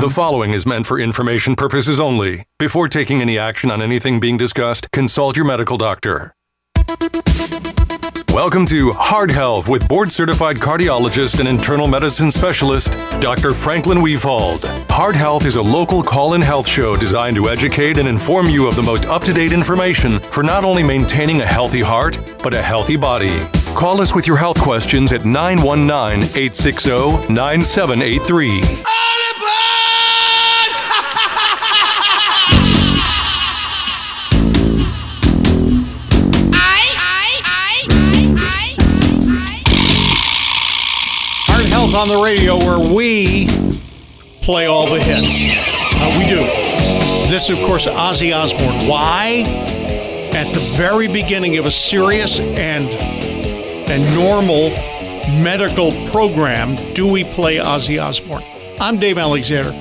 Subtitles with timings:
[0.00, 2.46] The following is meant for information purposes only.
[2.56, 6.32] Before taking any action on anything being discussed, consult your medical doctor.
[8.32, 13.52] Welcome to Heart Health with board certified cardiologist and internal medicine specialist, Dr.
[13.52, 14.64] Franklin Wefald.
[14.88, 18.68] Heart Health is a local call in health show designed to educate and inform you
[18.68, 22.54] of the most up to date information for not only maintaining a healthy heart, but
[22.54, 23.40] a healthy body.
[23.74, 28.62] Call us with your health questions at 919 860 9783.
[41.98, 43.48] On the radio, where we
[44.40, 45.34] play all the hits.
[45.96, 46.36] Uh, we do.
[47.28, 48.86] This, of course, Ozzy Osbourne.
[48.86, 49.42] Why?
[50.32, 52.88] At the very beginning of a serious and
[53.90, 54.70] and normal
[55.42, 58.44] medical program, do we play Ozzy Osbourne?
[58.78, 59.72] I'm Dave Alexander.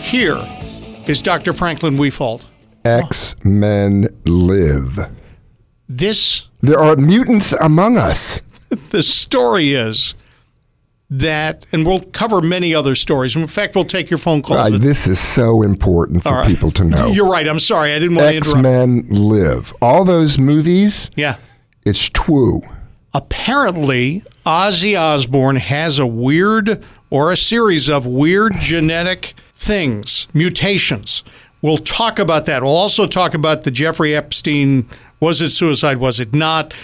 [0.00, 0.38] Here
[1.06, 1.52] is Dr.
[1.52, 2.46] Franklin Wefald.
[2.86, 4.98] X Men live.
[5.86, 8.40] This There are mutants among us.
[8.90, 10.14] the story is
[11.10, 13.34] that, and we'll cover many other stories.
[13.34, 14.74] In fact, we'll take your phone calls.
[14.74, 16.46] Uh, this is so important for right.
[16.48, 17.06] people to know.
[17.12, 17.46] You're right.
[17.48, 17.92] I'm sorry.
[17.94, 18.58] I didn't want to interrupt.
[18.58, 18.62] X.
[18.62, 19.72] Men live.
[19.80, 21.36] All those movies, Yeah.
[21.84, 22.62] it's true.
[23.14, 31.24] Apparently, Ozzy Osbourne has a weird or a series of weird genetic things, mutations.
[31.62, 32.62] We'll talk about that.
[32.62, 34.88] We'll also talk about the Jeffrey Epstein
[35.20, 36.74] was it suicide, was it not?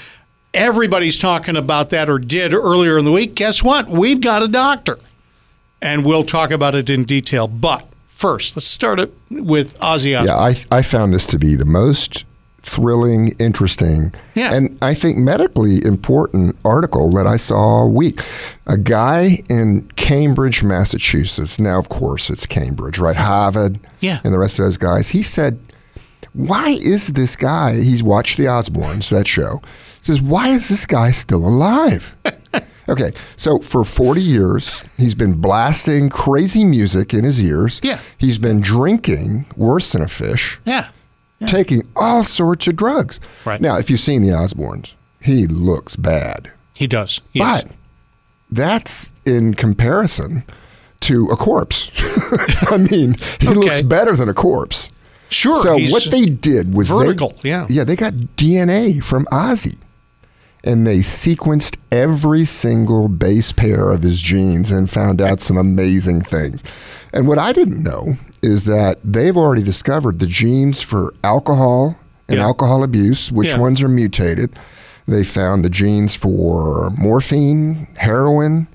[0.54, 3.34] Everybody's talking about that or did earlier in the week.
[3.34, 3.88] Guess what?
[3.88, 4.98] We've got a doctor.
[5.82, 7.46] And we'll talk about it in detail.
[7.46, 10.26] But first, let's start it with Ozzy Osbourne.
[10.26, 10.36] Yeah,
[10.70, 12.24] I, I found this to be the most
[12.62, 14.54] thrilling, interesting, Yeah.
[14.54, 18.22] and I think medically important article that I saw all week.
[18.66, 21.58] A guy in Cambridge, Massachusetts.
[21.58, 23.16] Now, of course, it's Cambridge, right?
[23.16, 24.20] Harvard, Yeah.
[24.24, 25.08] and the rest of those guys.
[25.10, 25.58] He said,
[26.32, 27.74] "Why is this guy?
[27.82, 29.60] He's watched the Osbournes, that show.
[30.04, 32.14] Says, why is this guy still alive?"
[32.86, 37.80] Okay, so for 40 years, he's been blasting crazy music in his ears.
[37.82, 37.98] Yeah.
[38.18, 40.90] He's been drinking worse than a fish, Yeah.
[41.46, 43.20] taking all sorts of drugs.
[43.46, 43.58] Right.
[43.58, 44.92] Now, if you've seen the Osbournes,
[45.22, 46.52] he looks bad.
[46.76, 47.22] He does.
[47.32, 47.62] Yes.
[47.64, 47.72] But
[48.50, 50.44] that's in comparison
[51.00, 51.90] to a corpse.
[52.70, 53.54] I mean, he Okay.
[53.54, 54.90] looks better than a corpse.
[55.30, 55.62] sure.
[55.62, 57.66] So what they did was they- yeah.
[57.70, 59.78] yeah, they got DNA from Ozzy,
[60.64, 66.22] and they sequenced every single base pair of his genes and found out some amazing
[66.22, 66.62] things.
[67.12, 71.96] And what I didn't know is that they've already discovered the genes for alcohol
[72.28, 72.44] and Yeah.
[72.44, 73.58] alcohol abuse, which Yeah.
[73.58, 74.58] ones are mutated.
[75.06, 78.66] They found the genes for morphine, heroin,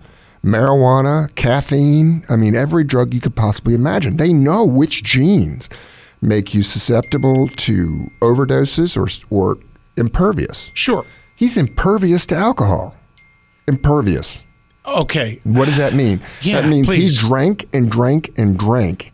[0.46, 2.24] marijuana, caffeine.
[2.30, 4.18] I mean, every drug you could possibly imagine.
[4.18, 5.68] They know which genes
[6.22, 9.58] make you susceptible to overdoses or, or
[9.98, 10.70] impervious.
[10.74, 11.04] Sure.
[11.40, 12.94] He's impervious to alcohol.
[13.68, 14.44] Impervious.
[14.86, 15.40] Okay.
[15.44, 16.22] What does that mean?
[16.42, 17.20] Yeah, that means please.
[17.22, 19.12] he drank and drank and drank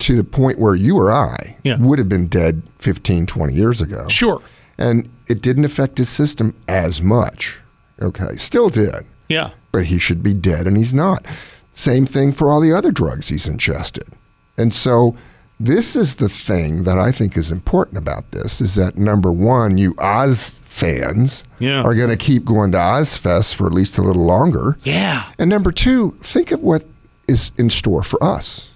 [0.00, 1.76] to the point where you or I Yeah.
[1.78, 4.06] would have been dead 15, 20 years ago.
[4.08, 4.40] Sure.
[4.78, 7.56] And it didn't affect his system as much.
[8.00, 8.36] Okay.
[8.36, 9.50] Still did, Yeah.
[9.72, 11.24] but he should be dead and he's not.
[11.72, 14.06] Same thing for all the other drugs he's ingested.
[14.56, 15.16] And so
[15.60, 19.78] this is the thing that I think is important about this is that number one,
[19.78, 21.82] you Oz fans Yeah.
[21.82, 24.76] are going to keep going to Ozzfest for at least a little longer.
[24.84, 25.22] Yeah.
[25.38, 26.84] And number two, think of what
[27.26, 28.68] is in store for us.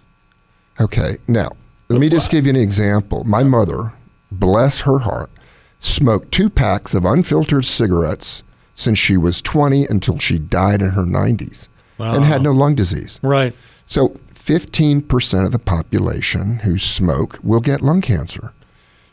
[0.81, 1.53] Okay, now,
[1.89, 3.23] let me just give you an example.
[3.25, 3.93] My mother,
[4.33, 5.31] bless her heart,
[5.79, 8.43] smoked two packs of unfiltered cigarettes
[8.75, 13.21] since she was 20 until she died in her 90s and had no lung disease.
[13.23, 13.55] Right.
[13.87, 18.53] So 15% of the population who smoke will get lung cancer,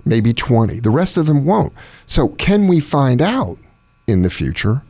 [0.10, 0.80] maybe 20.
[0.80, 1.72] The rest of them won't.
[2.08, 3.58] So can we find out
[4.08, 4.82] in the future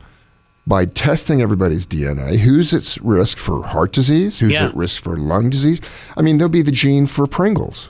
[0.66, 4.66] by testing everybody's DNA who's at risk for heart disease, who's Yeah.
[4.66, 5.80] at risk for lung disease?
[6.16, 7.88] I mean, there'll be the gene for Pringles.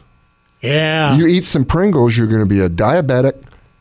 [0.61, 1.17] Yeah.
[1.17, 3.35] You eat some Pringles, you're going to be a diabetic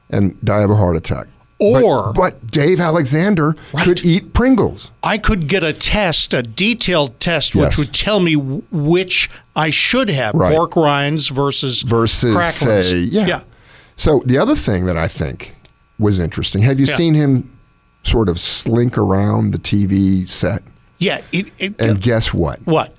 [0.10, 1.28] and die of a heart attack.
[1.60, 4.92] But- Or- but, Dave Alexander could eat Pringles.
[5.04, 7.78] I could get a test, a detailed test, which Yes.
[7.78, 10.54] would tell me which I should have Right.
[10.56, 12.90] pork rinds versus versus cracklings.
[12.90, 13.26] say, yeah.
[13.28, 13.40] yeah.
[13.98, 15.56] So the other thing that I think
[16.00, 16.62] was interesting.
[16.62, 16.96] Have you Yeah.
[16.96, 17.50] seen him
[18.04, 20.64] sort of slink around the TV set?
[20.98, 21.20] Yeah.
[21.34, 22.60] It, it, And guess what?
[22.66, 22.96] what?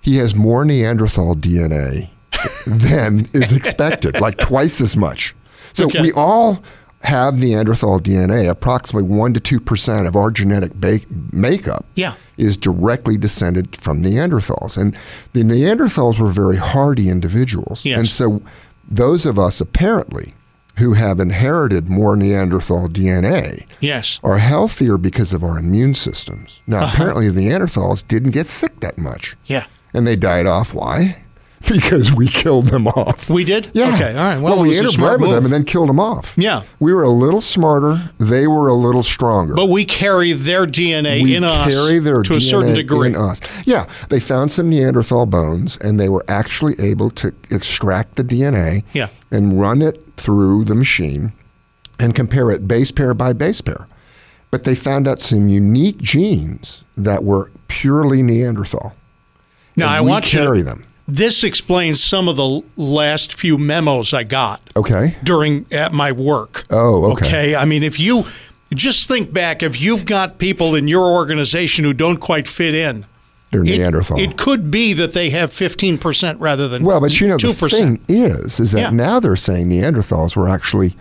[0.00, 2.10] He has more Neanderthal DNA
[2.66, 5.34] than is expected, like twice as much.
[5.74, 6.00] So Okay.
[6.00, 6.60] we all
[7.02, 11.00] have Neanderthal DNA, approximately 1 to 2% of our genetic ba-
[11.32, 12.14] makeup Yeah.
[12.36, 14.76] is directly descended from Neanderthals.
[14.76, 14.94] And
[15.32, 17.84] the Neanderthals were very hardy individuals.
[17.86, 17.98] Yes.
[17.98, 18.42] And so
[18.90, 20.34] those of us apparently
[20.76, 24.18] who have inherited more Neanderthal DNA Yes.
[24.22, 26.60] are healthier because of our immune systems.
[26.66, 26.90] Now, Uh-huh.
[26.94, 29.36] apparently, the Neanderthals didn't get sick that much.
[29.46, 29.64] Yeah.
[29.92, 30.72] And they died off.
[30.74, 31.16] Why?
[31.70, 33.30] Because we killed them off.
[33.30, 33.70] We did?
[33.74, 33.94] Yeah.
[33.94, 34.10] Okay.
[34.16, 34.40] All right.
[34.40, 36.32] Well, we a smart interbred with them and then killed them off.
[36.36, 36.62] Yeah.
[36.80, 37.96] We were a little smarter.
[38.18, 39.54] They were a little stronger.
[39.54, 43.08] But we carry their DNA we in us carry their to a certain degree.
[43.10, 43.40] in us.
[43.66, 48.82] Yeah, they found some Neanderthal bones, and they were actually able to extract the DNA
[48.92, 49.08] Yeah.
[49.30, 51.32] and run it through the machine
[52.00, 53.86] and compare it base pair by base pair.
[54.50, 58.94] But they found out some unique genes that were purely Neanderthal.
[59.76, 60.84] Now, I we want you carry to, them.
[61.10, 65.16] This explains some of the last few memos I got Okay.
[65.24, 66.64] during at my work.
[66.70, 67.56] Oh, okay.
[67.56, 68.24] I mean, if you
[68.74, 73.06] just think back, if you've got people in your organization who don't quite fit in,
[73.50, 77.36] They're it, it could be that they have 15% rather than Well, but you know,
[77.36, 77.58] 2%.
[77.58, 78.90] the thing is, is that Yeah.
[78.90, 80.94] now they're saying Neanderthals were actually,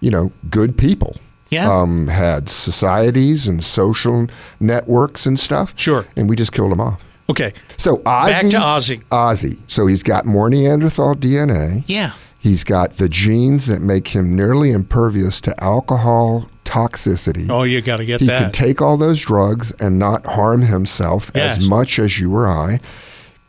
[0.00, 1.16] you know, good people.
[1.50, 1.70] Yeah.
[1.70, 4.28] Um, had societies and social
[4.60, 5.74] networks and stuff.
[5.76, 6.06] Sure.
[6.16, 7.04] And we just killed them off.
[7.30, 7.52] Okay.
[7.76, 9.04] So Ozzy, Back to Ozzy.
[9.10, 9.58] Ozzy.
[9.68, 11.84] So he's got more Neanderthal DNA.
[11.86, 12.12] Yeah.
[12.38, 17.48] He's got the genes that make him nearly impervious to alcohol toxicity.
[17.50, 18.38] Oh, you got to get he that.
[18.38, 21.58] He can take all those drugs and not harm himself Yes.
[21.58, 22.80] as much as you or I,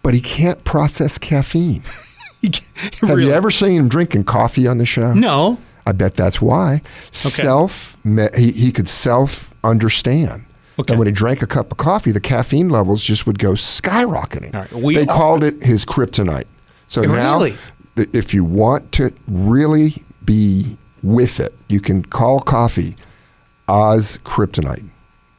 [0.04, 1.84] but he can't process caffeine.
[2.44, 3.25] Have Really?
[3.25, 5.13] you ever seen him drinking coffee on the show?
[5.13, 5.60] No.
[5.86, 6.81] I bet that's why.
[7.12, 7.98] Self,
[8.36, 10.44] he, he could self understand.
[10.81, 10.94] Okay.
[10.94, 14.54] And when he drank a cup of coffee, the caffeine levels just would go skyrocketing.
[14.54, 16.45] Right, we they are- called it his kryptonite.
[16.88, 17.57] So now, Really?
[17.95, 22.95] if you want to really be with it, you can call coffee
[23.68, 24.88] Oz kryptonite.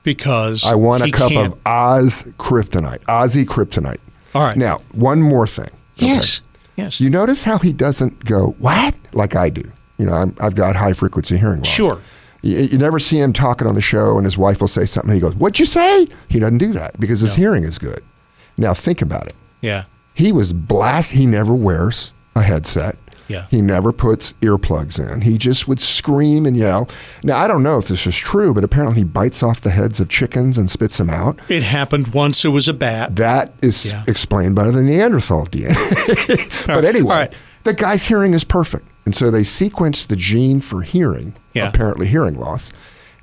[0.03, 1.53] Because I want a cup can't.
[1.53, 3.99] of Oz kryptonite, Ozzy kryptonite.
[4.35, 4.56] All right.
[4.56, 5.71] Now, one more thing.
[5.99, 6.06] Okay.
[6.06, 6.41] Yes.
[6.77, 7.00] Yes.
[7.00, 8.95] You notice how he doesn't go, what?
[9.12, 9.71] Like I do.
[9.99, 11.69] You know, I'm, I've got high frequency hearing loss.
[11.69, 12.00] Sure.
[12.43, 15.11] You, you never see him talking on the show and his wife will say something
[15.11, 16.09] and he goes, What'd you say?
[16.29, 18.03] He doesn't do that because his hearing is good.
[18.59, 19.35] Now, think about it.
[19.61, 19.85] yeah.
[20.15, 21.12] He was blast.
[21.12, 22.97] He never wears a headset.
[23.29, 23.47] Yeah.
[23.50, 25.23] He never puts earplugs in.
[25.23, 26.87] He just would scream and yell.
[27.25, 30.00] Now, I don't know if this is true, but apparently he bites off the heads
[30.00, 31.38] of chickens and spits them out.
[31.49, 32.45] It happened once.
[32.45, 33.17] It was a bat.
[33.17, 34.03] That is Yeah.
[34.06, 35.75] explained by the Neanderthal DNA.
[36.67, 36.85] but right.
[36.85, 37.33] anyway, right.
[37.65, 38.87] the guy's hearing is perfect.
[39.04, 41.69] And so they sequenced the gene for hearing, Yeah.
[41.69, 42.70] apparently hearing loss,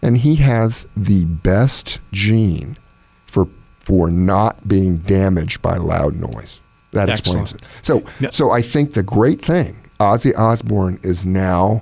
[0.02, 2.78] and he has the best gene
[3.26, 3.48] for
[3.82, 6.60] for not being damaged by loud noise.
[6.92, 7.62] That explains it.
[7.82, 8.30] So Yeah.
[8.32, 11.82] so I think the great thing, Ozzy Osbourne is now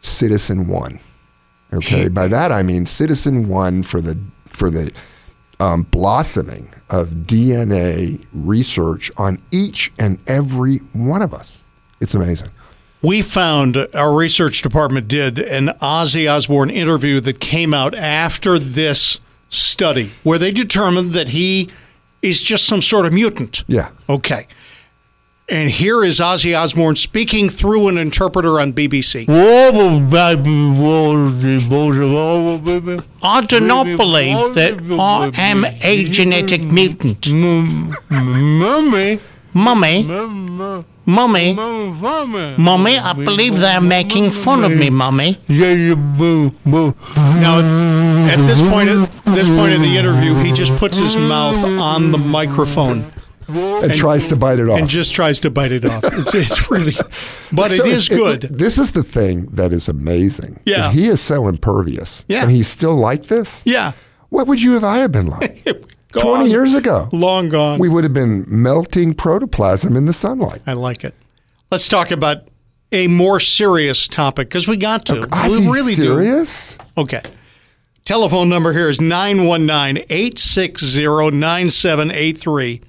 [0.00, 1.00] citizen one.
[1.72, 4.16] Okay, by that I mean citizen one for the
[4.50, 4.92] for the
[5.58, 11.62] um, blossoming of DNA research on each and every one of us.
[12.00, 12.50] It's amazing.
[13.06, 19.20] We found our research department did an Ozzy Osbourne interview that came out after this
[19.48, 21.70] study, where they determined that he
[22.20, 23.62] is just some sort of mutant.
[23.68, 23.90] Yeah.
[24.08, 24.48] Okay.
[25.48, 29.28] And here is Ozzy Osbourne speaking through an interpreter on BBC.
[33.22, 37.30] I do not believe that I am a genetic mutant.
[38.10, 39.20] Mummy.
[39.56, 40.02] Mummy,
[41.06, 41.54] Mummy,
[42.58, 45.38] Mummy, I believe they're making fun of me, Mummy.
[45.48, 46.94] Yeah, yeah, boo boo.
[47.16, 47.60] Now,
[48.30, 52.12] at this point, at this point of the interview, he just puts his mouth on
[52.12, 53.04] the microphone
[53.48, 54.78] And, tries to bite it off.
[54.78, 56.04] and just tries to bite it off.
[56.04, 56.92] It's, it's really,
[57.52, 58.42] but it So is good.
[58.42, 60.60] this is the thing that is amazing.
[60.66, 60.88] Yeah.
[60.88, 62.24] If he is so impervious.
[62.28, 62.42] Yeah.
[62.42, 63.62] And he's still like this.
[63.64, 63.92] Yeah.
[64.28, 65.64] What would you have I have been like?
[66.12, 66.22] Gone.
[66.22, 67.08] 20 years ago.
[67.12, 67.78] Long gone.
[67.78, 70.62] We would have been melting protoplasm in the sunlight.
[70.66, 71.14] I like it.
[71.70, 72.48] Let's talk about
[72.92, 75.14] a more serious topic because we got to.
[75.14, 76.76] Ozzy's we really serious?
[76.76, 77.02] do.
[77.02, 77.22] Okay.
[78.04, 81.02] Telephone number here is 919 860
[81.36, 82.80] 9783.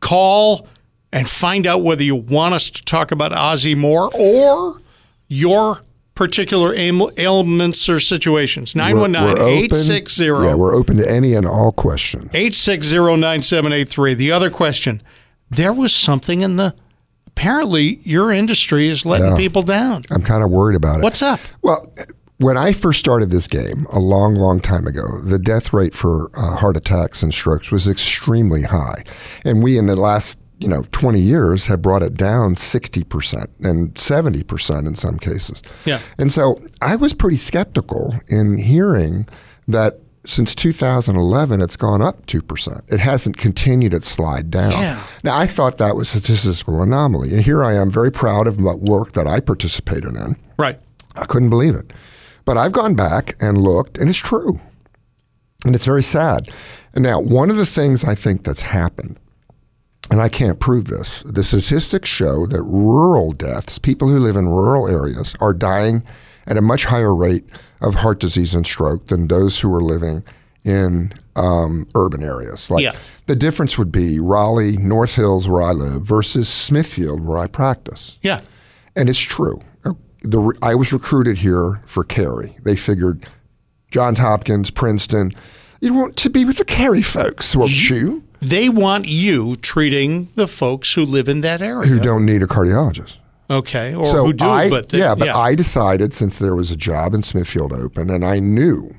[0.00, 0.66] Call
[1.12, 4.80] and find out whether you want us to talk about Ozzy more or
[5.28, 5.80] your
[6.20, 8.76] particular ail- ailments or situations.
[8.76, 12.30] 919 860 Yeah, we're open to any and all questions.
[12.32, 14.14] 8609783.
[14.16, 15.02] The other question
[15.50, 16.74] there was something in the.
[17.26, 19.36] Apparently, your industry is letting Yeah.
[19.36, 20.04] people down.
[20.10, 21.02] I'm kind of worried about it.
[21.02, 21.40] What's up?
[21.62, 21.90] Well,
[22.36, 26.30] when I first started this game a long, long time ago, the death rate for
[26.36, 29.04] uh, heart attacks and strokes was extremely high.
[29.44, 33.94] And we, in the last you know 20 years have brought it down 60% and
[33.94, 35.62] 70% in some cases.
[35.84, 36.00] Yeah.
[36.18, 39.26] And so I was pretty skeptical in hearing
[39.66, 42.82] that since 2011 it's gone up 2%.
[42.92, 44.72] It hasn't continued its slide down.
[44.72, 45.02] Yeah.
[45.24, 47.32] Now I thought that was a statistical anomaly.
[47.32, 50.36] And here I am very proud of my work that I participated in.
[50.58, 50.78] Right.
[51.16, 51.92] I couldn't believe it.
[52.44, 54.60] But I've gone back and looked, and it's true.
[55.64, 56.48] And it's very sad.
[56.94, 59.19] And now, one of the things I think that's happened,
[60.10, 64.48] and I can't prove this, the statistics show that rural deaths, people who live in
[64.48, 66.02] rural areas, are dying
[66.46, 67.44] at a much higher rate
[67.80, 70.24] of heart disease and stroke than those who are living
[70.64, 72.70] in um, urban areas.
[72.70, 72.94] Like Yeah.
[73.26, 78.18] the difference would be Raleigh, North Hills, where I live, versus Smithfield, where I practice.
[78.22, 78.40] Yeah.
[78.96, 79.60] And it's true.
[80.22, 82.54] The, I was recruited here for Cary.
[82.62, 83.26] They figured
[83.90, 85.32] Johns Hopkins, Princeton,
[85.80, 88.22] you want to be with the Cary folks, won't you?
[88.40, 91.88] They want you treating the folks who live in that area.
[91.88, 93.16] Who don't need a cardiologist.
[93.50, 93.94] okay.
[93.94, 96.76] Or so who do, I, but they- yeah, but I decided since there was a
[96.76, 98.94] job in Smithfield open, and I knew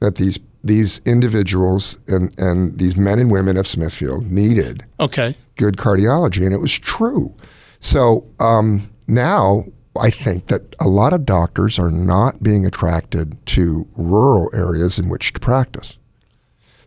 [0.00, 5.36] that these these individuals and, and these men and women of Smithfield needed okay.
[5.56, 7.32] good cardiology, and it was true.
[7.80, 9.66] So um, now
[9.96, 15.08] I think that a lot of doctors are not being attracted to rural areas in
[15.08, 15.96] which to practice.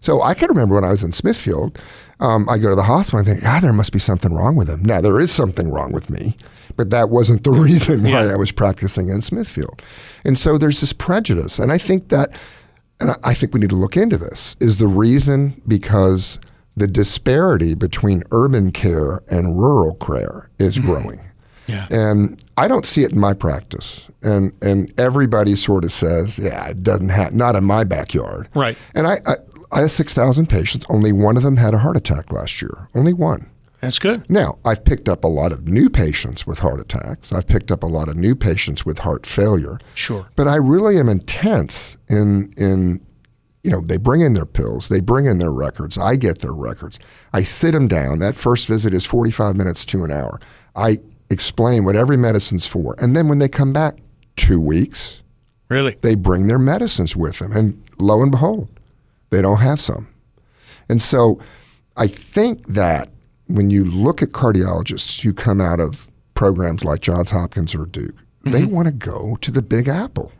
[0.02, 1.78] So I can remember when I was in Smithfield,
[2.20, 4.56] um, I go to the hospital and I think, ah, there must be something wrong
[4.56, 4.84] with him.
[4.84, 6.36] Now there is something wrong with me,
[6.76, 8.34] but that wasn't the reason why Yeah.
[8.34, 9.82] I was practicing in Smithfield.
[10.26, 12.32] And so there's this prejudice, and I think that,
[13.00, 14.56] and I- think we need to look into this.
[14.60, 16.38] Is the reason because
[16.78, 21.20] the disparity between urban care and rural care is growing?
[21.68, 21.88] Yeah.
[21.90, 24.08] And I don't see it in my practice.
[24.24, 28.48] And and everybody sort of says, yeah, it doesn't have not in my backyard.
[28.54, 28.78] Right.
[28.94, 29.36] And I I,
[29.72, 30.86] I have six thousand patients.
[30.90, 32.90] Only one of them had a heart attack last year.
[32.96, 33.50] Only one.
[33.80, 34.30] That's good.
[34.30, 37.34] Now, I've picked up a lot of new patients with heart attacks.
[37.34, 39.80] I've picked up a lot of new patients with heart failure.
[39.96, 40.28] Sure.
[40.36, 43.02] But I really am intense in in
[43.64, 46.52] you know, they bring in their pills, they bring in their records, I get their
[46.54, 46.98] records.
[47.32, 48.18] I sit them down.
[48.18, 50.40] That first visit is 45 minutes to an hour.
[50.76, 50.98] I
[51.30, 52.96] explain what every medicine's for.
[52.98, 54.00] And then when they come back
[54.38, 55.22] 2 weeks,
[55.70, 55.96] Really.
[56.02, 58.68] they bring their medicines with them and lo and behold,
[59.32, 60.08] they don't have some.
[60.88, 61.40] And so
[61.98, 63.10] I think that
[63.48, 68.16] when you look at cardiologists who come out of programs like Johns Hopkins or Duke,
[68.44, 68.72] they mm-hmm.
[68.72, 70.32] want to go to the Big Apple.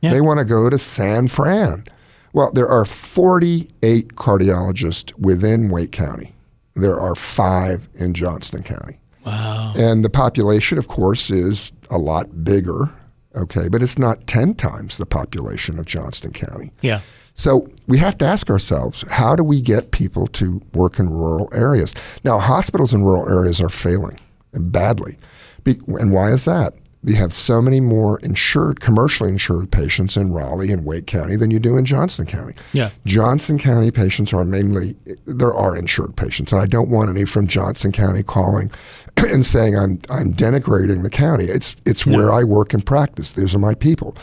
[0.00, 0.10] Yeah.
[0.10, 1.84] They want to go to San Fran.
[2.32, 6.34] Well, there are 48 cardiologists within Wake County.
[6.74, 9.00] There are five in Johnston County.
[9.24, 9.72] Wow.
[9.76, 12.90] And the population, of course, is a lot bigger,
[13.34, 16.72] okay, but it's not 10 times the population of Johnston County.
[16.82, 17.00] Yeah.
[17.36, 21.48] So we have to ask ourselves how do we get people to work in rural
[21.52, 21.94] areas?
[22.24, 24.18] Now, hospitals in rural areas are failing
[24.52, 25.18] badly.
[25.62, 26.74] Be- and why is that?
[27.04, 31.52] You have so many more insured, commercially insured patients in Raleigh and Wake County than
[31.52, 32.54] you do in Johnston County.
[32.72, 32.90] Yeah.
[33.04, 37.46] Johnston County patients are mainly, there are insured patients, and I don't want any from
[37.46, 38.72] Johnston County calling
[39.18, 41.44] and saying I'm, I'm denigrating the county.
[41.44, 43.32] It's, it's where I work and practice.
[43.32, 44.16] These are my people.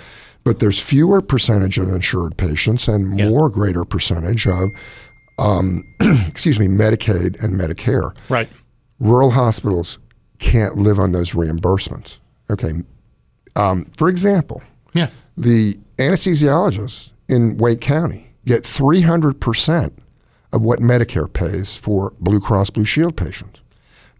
[0.44, 3.30] But there's fewer percentage of insured patients and Yeah.
[3.30, 4.72] more greater percentage of,
[5.40, 5.84] um,
[6.28, 8.50] excuse me, Medicaid and Medicare Right.
[9.00, 10.00] rural hospitals
[10.40, 12.18] can't live on those reimbursements.
[12.50, 12.74] Okay.
[13.56, 14.62] Um, for example,
[14.94, 15.10] Yeah.
[15.38, 19.94] the anesthesiologists in Wake County get 300%
[20.52, 23.62] of what Medicare pays for Blue Cross Blue Shield patients.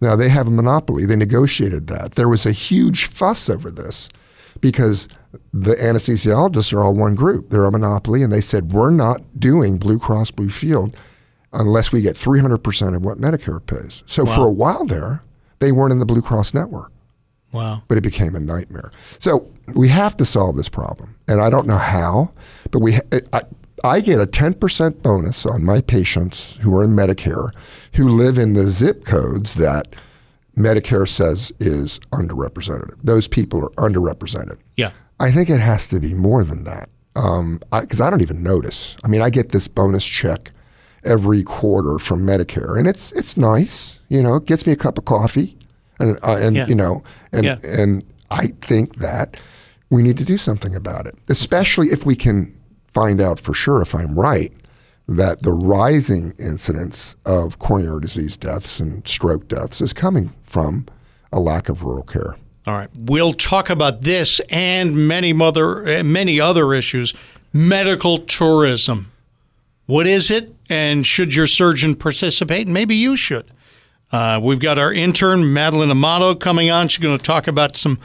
[0.00, 1.04] Now, they have a monopoly.
[1.06, 2.14] They negotiated that.
[2.16, 4.08] There was a huge fuss over this
[4.60, 5.08] because
[5.52, 7.50] the anesthesiologists are all one group.
[7.50, 10.96] They're a monopoly, and they said, We're not doing Blue Cross Blue Shield
[11.52, 14.02] unless we get 300% of what Medicare pays.
[14.06, 15.22] So for a while there,
[15.60, 16.90] they weren't in the Blue Cross network
[17.52, 17.82] Wow.
[17.86, 18.90] but it became a nightmare.
[19.20, 22.32] So we have to solve this problem, and I don't know how,
[22.70, 22.98] but we.
[23.32, 23.42] I,
[23.82, 27.50] I get a 10% bonus on my patients who are in Medicare
[27.92, 29.94] who live in the zip codes that
[30.56, 32.94] Medicare says is underrepresented.
[33.02, 34.58] Those people are underrepresented.
[34.76, 34.90] Yeah.
[35.20, 38.96] I think it has to be more than that because I, don't even notice.
[39.04, 40.50] I mean, I get this bonus check
[41.04, 43.98] every quarter from Medicare, and it's it's nice.
[44.08, 45.56] You know, it gets me a cup of coffee,
[46.00, 46.66] and uh, and Yeah.
[46.66, 47.58] you know, and Yeah.
[47.62, 49.36] and I think that
[49.90, 52.52] we need to do something about it, especially if we can
[52.92, 54.52] find out for sure if I'm right
[55.06, 60.86] that the rising incidence of coronary disease deaths and stroke deaths is coming from
[61.32, 62.36] a lack of rural care.
[62.66, 62.88] All right.
[62.98, 67.12] We'll talk about this and many other uh, many other issues.
[67.52, 69.12] Medical tourism.
[69.86, 70.54] What is it?
[70.70, 72.66] And should your surgeon participate?
[72.66, 73.50] Maybe you should.
[74.10, 76.88] Uh, we've got our intern, Madeline Amato, coming on.
[76.88, 77.98] She's going to talk about some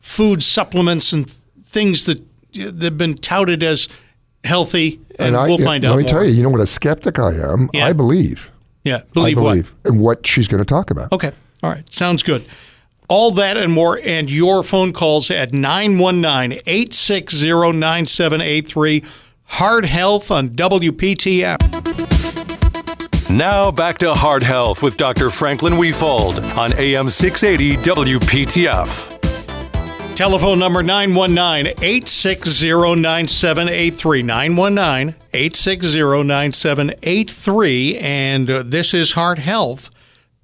[0.00, 2.22] food supplements and things that
[2.54, 3.88] have been touted as
[4.44, 6.20] healthy, and, I, we'll find let out Let me more.
[6.20, 7.70] tell you, you know what a skeptic I am.
[7.72, 7.86] Yeah.
[7.86, 8.50] I believe.
[8.84, 9.50] Yeah, believe, I what?
[9.50, 11.12] believe in what she's going to talk about.
[11.12, 11.30] Okay.
[11.62, 11.90] All right.
[11.92, 12.44] Sounds good.
[13.08, 19.04] All that and more, and your phone calls at 919 860 9783.
[19.44, 21.58] Heart Health on WPTF.
[23.30, 25.30] Now back to Heart Health with Dr.
[25.30, 29.11] Franklin Wefald on AM 680 WPTF.
[30.14, 34.22] Telephone number 919 860 9783.
[34.22, 37.98] 919 860 9783.
[37.98, 39.90] And uh, this is Heart Health.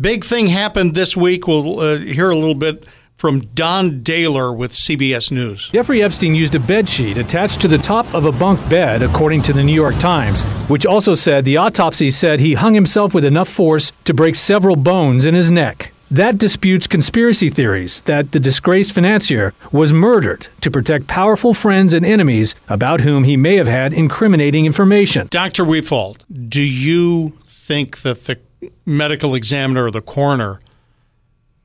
[0.00, 1.46] Big thing happened this week.
[1.46, 5.70] We'll uh, hear a little bit from Don Dahler with CBS News.
[5.70, 9.42] Jeffrey Epstein used a bed sheet attached to the top of a bunk bed, according
[9.42, 13.25] to the New York Times, which also said the autopsy said he hung himself with
[13.25, 15.92] enough force to break several bones in his neck.
[16.11, 22.05] That disputes conspiracy theories that the disgraced financier was murdered to protect powerful friends and
[22.07, 25.27] enemies about whom he may have had incriminating information.
[25.31, 25.65] Dr.
[25.65, 28.38] Wefald, do you think that the
[28.87, 30.61] medical examiner or the coroner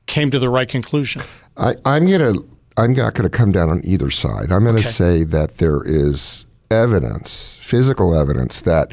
[0.06, 1.22] came to the right conclusion?
[1.56, 2.34] I, I'm gonna.
[2.76, 4.50] I'm not going to come down on either side.
[4.50, 4.88] I'm going to Okay.
[4.88, 8.90] say that there is evidence, physical evidence, that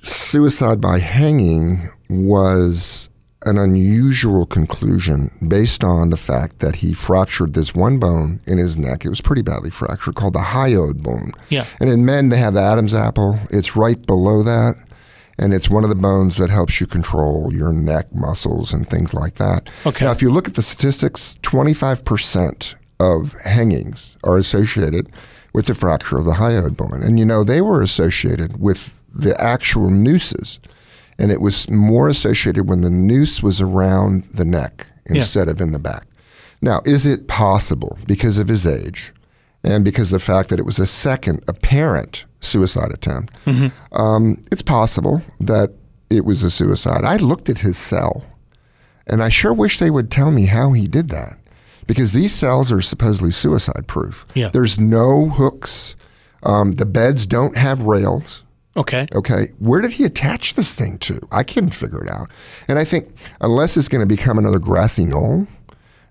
[0.00, 3.09] suicide by hanging was
[3.46, 8.76] an unusual conclusion based on the fact that he fractured this one bone in his
[8.76, 9.04] neck.
[9.04, 11.32] It was pretty badly fractured, called the hyoid bone.
[11.48, 11.64] Yeah.
[11.80, 13.38] And in men, they have the Adam's apple.
[13.50, 14.76] It's right below that.
[15.38, 19.14] And it's one of the bones that helps you control your neck muscles and things
[19.14, 19.70] like that.
[19.86, 20.04] Okay.
[20.04, 25.10] Now, if you look at the statistics, 25% of hangings are associated
[25.54, 27.02] with the fracture of the hyoid bone.
[27.02, 30.60] And you know, they were associated with the actual nooses.
[31.20, 35.72] And it was more associated when the noose was around the neck instead of in
[35.72, 36.06] the back.
[36.62, 39.12] Now, is it possible because of his age
[39.62, 43.34] and because of the fact that it was a second apparent suicide attempt?
[43.92, 45.72] Um, it's possible that
[46.10, 47.04] it was a suicide.
[47.04, 48.24] I looked at his cell
[49.06, 51.38] and I sure wish they would tell me how he did that
[51.86, 54.24] because these cells are supposedly suicide proof.
[54.34, 54.50] Yeah.
[54.50, 55.96] There's no hooks.
[56.42, 58.42] Um, the beds don't have rails.
[58.80, 59.06] Okay.
[59.14, 61.20] Okay, where did he attach this thing to?
[61.30, 62.28] I couldn't figure it out.
[62.68, 63.08] And I think
[63.40, 65.46] unless it's going to become another grassy knoll,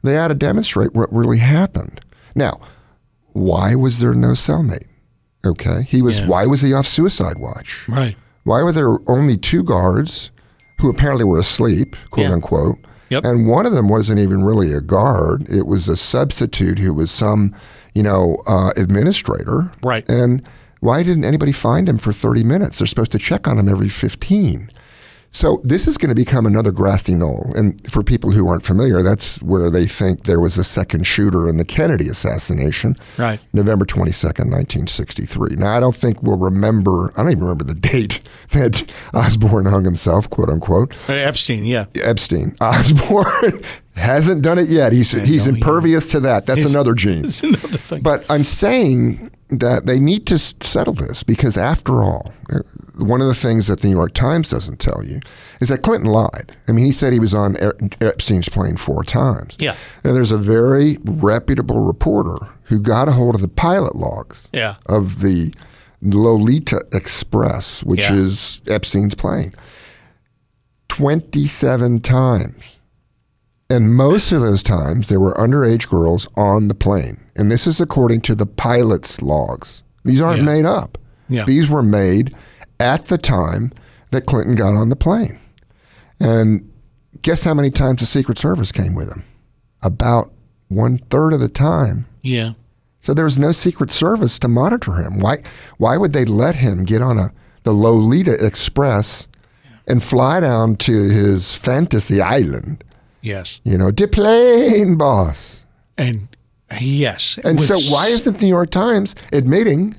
[0.04, 2.00] they ought to demonstrate what really happened.
[2.36, 2.60] Now,
[3.34, 4.88] why was there no cellmate?
[5.46, 6.20] Okay, he was.
[6.20, 6.28] Yeah.
[6.28, 7.86] Why was he off suicide watch?
[7.88, 8.16] Right.
[8.44, 10.32] Why were there only two guards
[10.80, 12.34] who apparently were asleep, quote Yeah.
[12.34, 12.78] unquote?
[13.10, 13.24] Yep.
[13.26, 15.50] And one of them wasn't even really a guard.
[15.50, 17.56] It was a substitute who was some,
[17.96, 19.72] you know, uh, administrator.
[19.82, 20.08] Right.
[20.10, 20.44] And
[20.80, 22.78] why didn't anybody find him for 30 minutes?
[22.80, 24.72] They're supposed to check on him every 15.
[25.32, 27.52] So this is going to become another grassy knoll.
[27.56, 31.48] And for people who aren't familiar, that's where they think there was a second shooter
[31.48, 32.96] in the Kennedy assassination.
[33.16, 33.40] Right.
[33.54, 35.56] November 22nd, 1963.
[35.58, 38.22] Now, I don't think we'll remember, I don't even remember the date
[38.54, 40.96] that Osbourne hung himself, quote unquote.
[41.08, 41.86] Uh, Epstein, yeah.
[42.02, 42.56] Epstein.
[42.62, 43.62] Osbourne
[43.96, 44.94] hasn't done it yet.
[44.94, 46.48] He's, he's no, he- impervious to that.
[46.48, 47.20] That's He's- another gene.
[47.26, 48.02] It's another thing.
[48.02, 52.60] But I'm saying that they need to settle this because, after all, uh,
[52.98, 55.20] one of the things that the New York Times doesn't tell you
[55.60, 56.56] is that Clinton lied.
[56.68, 57.58] I mean, he said he was on
[58.02, 59.56] Epstein's plane four times.
[59.60, 59.76] Yeah.
[60.04, 64.76] And there's a very reputable reporter who got a hold of the pilot logs Yeah.
[64.86, 65.54] of the
[66.02, 68.14] Lolita Express, which Yeah.
[68.14, 69.54] is Epstein's plane,
[70.90, 72.79] 27 times.
[73.70, 77.20] And most of those times, there were underage girls on the plane.
[77.36, 79.84] And this is according to the pilot's logs.
[80.04, 80.46] These aren't Yeah.
[80.46, 80.98] made up.
[81.28, 81.46] Yeah.
[81.46, 82.36] These were made
[82.80, 83.72] at the time
[84.12, 85.38] that Clinton got on the plane.
[86.20, 86.68] And
[87.22, 89.24] guess how many times the Secret Service came with him?
[89.84, 90.32] About
[90.68, 92.06] one third of the time.
[92.24, 92.54] Yeah.
[93.02, 95.20] So there was no Secret Service to monitor him.
[95.20, 95.42] Why?
[95.78, 97.32] Why would they let him get on a
[97.64, 99.28] the Lolita Express
[99.88, 102.84] and fly down to his fantasy island?
[103.22, 103.62] Yes.
[103.64, 105.64] You know, deplane boss.
[105.98, 106.28] And
[106.80, 107.38] yes.
[107.44, 109.96] And so why isn't the New York Times admitting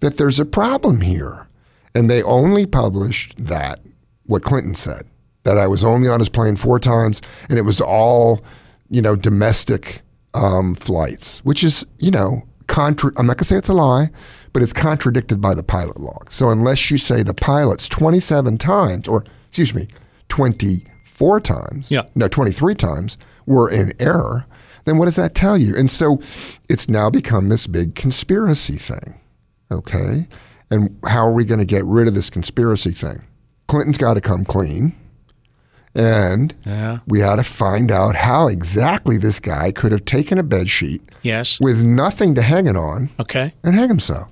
[0.00, 1.46] that there's a problem here?
[1.94, 3.80] And they only published that
[4.26, 5.06] what Clinton said
[5.44, 8.42] that I was only on his plane four times, and it was all,
[8.90, 10.02] you know, domestic
[10.34, 14.10] um, flights, which is, you know, contra- I'm not gonna say it's a lie,
[14.52, 16.32] but it's contradicted by the pilot log.
[16.32, 19.86] So unless you say the pilots 27 times, or excuse me,
[21.16, 22.02] 24 times, Yeah.
[22.14, 24.44] no, 23 times were in error,
[24.84, 25.74] then what does that tell you?
[25.76, 26.20] And so
[26.68, 29.18] it's now become this big conspiracy thing.
[29.70, 30.28] Okay.
[30.70, 33.22] And how are we going to get rid of this conspiracy thing?
[33.68, 34.92] Clinton's got to come clean.
[35.94, 36.98] And Yeah.
[37.06, 41.00] we had to find out how exactly this guy could have taken a bed sheet
[41.22, 41.58] Yes.
[41.58, 43.54] with nothing to hang it on Okay.
[43.64, 44.28] and hang himself.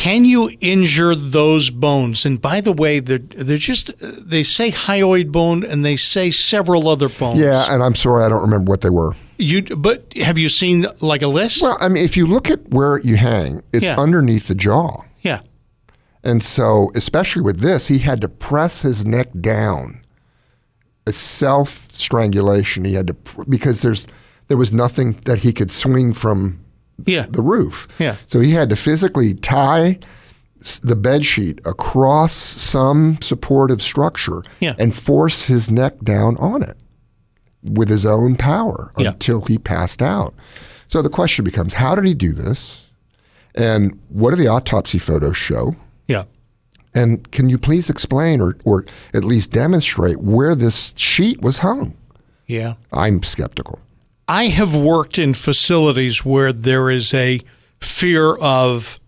[0.00, 2.24] Can you injure those bones?
[2.24, 3.90] And by the way, they're, they're just,
[4.30, 7.38] they say hyoid bone and they say several other bones.
[7.38, 9.12] Yeah, and I'm sorry I don't remember what they were.
[9.36, 11.60] You, but have you seen like a list?
[11.62, 14.00] Well, I mean, if you look at where you hang, it's Yeah.
[14.00, 15.02] underneath the jaw.
[15.20, 15.40] yeah.
[16.24, 20.00] And so, especially with this, he had to press his neck down.
[21.06, 22.84] A self strangulation.
[22.86, 23.16] He had to
[23.48, 24.06] because there's
[24.48, 26.60] there was nothing that he could swing from
[27.06, 27.26] Yeah.
[27.28, 27.88] the roof.
[27.98, 28.16] Yeah.
[28.26, 29.98] So he had to physically tie
[30.82, 34.74] the bed sheet across some supportive structure Yeah.
[34.78, 36.76] and force his neck down on it
[37.62, 39.10] with his own power Yeah.
[39.10, 40.34] until he passed out.
[40.88, 42.80] So the question becomes how did he do this?
[43.54, 45.76] And what do the autopsy photos show?
[46.06, 46.24] Yeah.
[46.94, 48.84] And can you please explain or, or
[49.14, 51.94] at least demonstrate where this sheet was hung?
[52.46, 52.74] Yeah.
[52.92, 53.78] I'm skeptical.
[54.30, 57.40] I have worked in facilities where there is a
[57.80, 58.98] fear of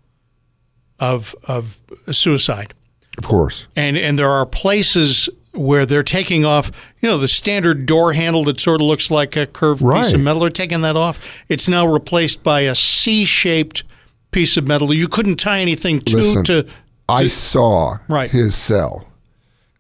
[0.99, 1.79] of of
[2.11, 2.75] suicide.
[3.19, 3.67] Of course.
[3.77, 8.43] And and there are places where they're taking off, you know, the standard door handle
[8.45, 10.41] that sort of looks like a curved piece of metal.
[10.41, 11.43] They're taking that off.
[11.49, 13.85] It's now replaced by a C-shaped
[14.31, 14.95] piece of metal.
[14.95, 16.67] You couldn't tie anything to Listen, to.
[17.09, 18.31] I saw Right.
[18.31, 19.07] his cell.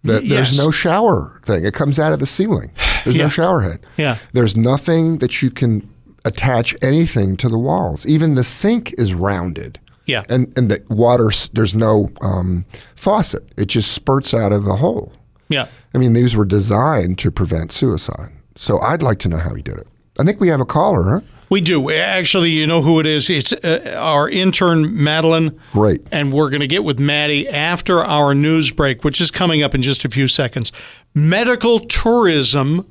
[0.04, 0.58] That Y- there's yes.
[0.58, 1.64] no shower thing.
[1.64, 2.70] It comes out of the ceiling.
[3.04, 3.24] There's Yeah.
[3.24, 3.80] no shower head.
[3.96, 4.18] Yeah.
[4.32, 5.88] There's nothing that you can
[6.24, 8.06] attach anything to the walls.
[8.06, 9.78] Even the sink is rounded.
[10.06, 10.22] Yeah.
[10.28, 12.64] And and the water there's no um,
[12.96, 13.48] faucet.
[13.56, 15.12] It just spurts out of the hole.
[15.48, 15.66] Yeah.
[15.94, 18.30] I mean, these were designed to prevent suicide.
[18.56, 19.86] So I'd like to know how he did it.
[20.18, 21.20] I think we have a caller, huh?
[21.50, 21.90] We do.
[21.90, 23.28] Actually, you know who it is?
[23.28, 25.58] It's uh, our intern, Madeline.
[25.72, 26.00] Great.
[26.10, 29.74] And we're going to get with Maddie after our news break, which is coming up
[29.74, 30.72] in just a few seconds.
[31.14, 32.86] Medical tourism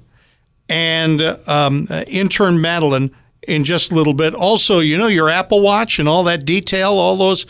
[0.71, 3.11] and um, intern Madeline
[3.47, 4.33] in just a little bit.
[4.33, 7.45] Also, you know, your Apple Watch and all that detail, all those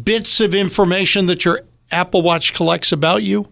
[0.00, 3.48] bits of information that your Apple Watch collects about you.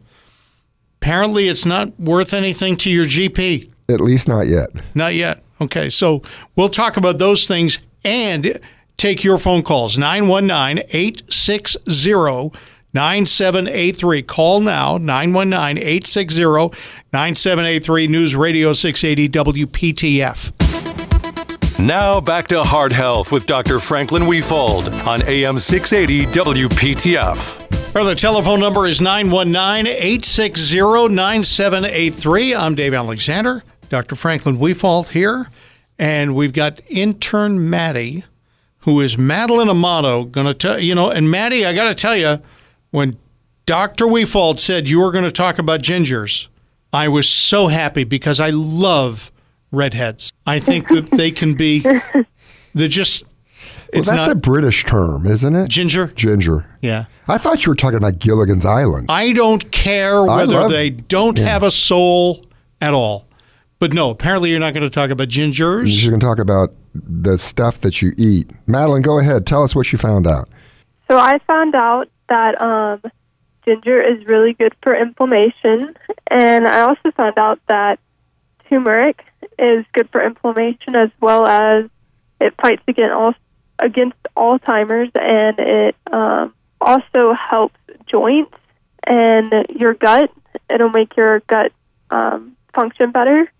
[1.00, 3.70] Apparently, it's not worth anything to your GP.
[3.88, 4.68] At least not yet.
[4.94, 5.42] Not yet.
[5.60, 6.20] Okay, so
[6.54, 8.60] we'll talk about those things and
[8.98, 12.58] take your phone calls 919 860
[12.96, 14.22] 9783.
[14.22, 16.42] Call now 919 860
[17.12, 21.78] 9783 News Radio 680 WPTF.
[21.78, 23.80] Now back to Heart Health with Dr.
[23.80, 27.94] Franklin Wefald on AM 680 WPTF.
[27.94, 32.54] Or the telephone number is 919 860 9783.
[32.54, 34.14] I'm Dave Alexander, Dr.
[34.14, 35.50] Franklin Wefald here,
[35.98, 38.24] and we've got intern Maddie,
[38.80, 41.10] who is Madeline Amato, going to tell you know.
[41.10, 42.40] And Maddie, I got to tell you,
[42.96, 43.18] when
[43.66, 44.06] Dr.
[44.06, 46.48] Wefald said you were going to talk about gingers,
[46.94, 49.30] I was so happy because I love
[49.70, 50.32] redheads.
[50.46, 51.80] I think that they can be,
[52.72, 53.32] they're just, Well,
[53.92, 55.68] it's that's not a British term, isn't it?
[55.68, 56.06] ginger.
[56.06, 56.64] Ginger.
[56.80, 57.04] Yeah.
[57.28, 59.10] I thought you were talking about Gilligan's Island.
[59.10, 62.46] I don't care whether love- they don't have a soul
[62.80, 63.26] at all.
[63.78, 66.02] But no, apparently you're not going to talk about gingers.
[66.02, 68.50] You're going to talk about the stuff that you eat.
[68.66, 69.46] Madeline, go ahead.
[69.46, 70.48] Tell us what you found out.
[71.10, 73.02] So I found out that um,
[73.64, 75.94] ginger is really good for inflammation,
[76.26, 77.98] and I also found out that
[78.68, 79.24] turmeric
[79.58, 81.84] is good for inflammation as well as
[82.40, 83.34] it fights against al-
[83.78, 88.54] against Alzheimer's, and it um, also helps joints
[89.06, 90.30] and your gut.
[90.68, 91.72] It'll make your gut
[92.10, 93.50] um, function better.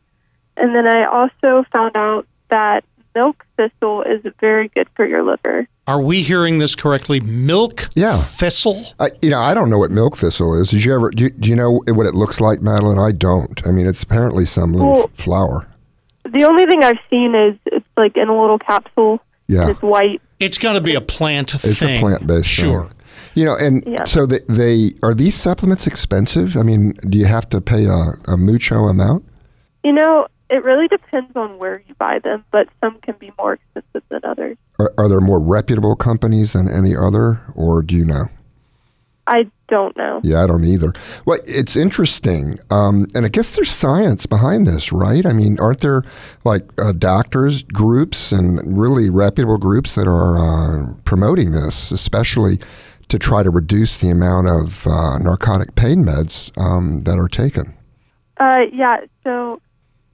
[0.57, 2.85] And then I also found out that
[3.17, 5.67] milk thistle is very good for your liver.
[5.87, 7.19] Are we hearing this correctly?
[7.21, 8.17] Milk Yeah.
[8.17, 8.85] thistle?
[9.01, 10.69] I, you know, I don't know what milk thistle is.
[10.71, 11.11] Did you ever?
[11.11, 12.99] Do you, do you know what it looks like, Madeline?
[12.99, 13.67] I don't.
[13.67, 15.67] I mean, it's apparently some little Well- flower.
[16.31, 19.21] The only thing I've seen is it's like in a little capsule.
[19.47, 19.69] Yeah.
[19.71, 20.21] It's white.
[20.41, 21.71] It's got to be a plant It's thing.
[21.71, 22.47] It's a plant-based.
[22.49, 22.83] Sure.
[22.87, 22.93] thing.
[23.37, 24.05] You know, and Yeah.
[24.05, 26.57] so they, they are these supplements expensive?
[26.57, 29.25] I mean, do you have to pay a, a mucho amount?
[29.85, 33.55] You know, it really depends on where you buy them, but some can be more
[33.55, 34.57] expensive than others.
[34.79, 38.29] Are, are there more reputable companies than any other, or do you know?
[39.27, 40.21] I don't know.
[40.23, 40.93] Yeah, I don't either.
[41.25, 45.27] Well, it's interesting, um, and I guess there's science behind this, right?
[45.27, 46.05] I mean, aren't there
[46.45, 52.61] like uh, doctors groups and really reputable groups that are uh, promoting this, especially
[53.09, 57.75] to try to reduce the amount of uh, narcotic pain meds um, that are taken?
[58.39, 58.99] Uh, yeah.
[59.25, 59.61] So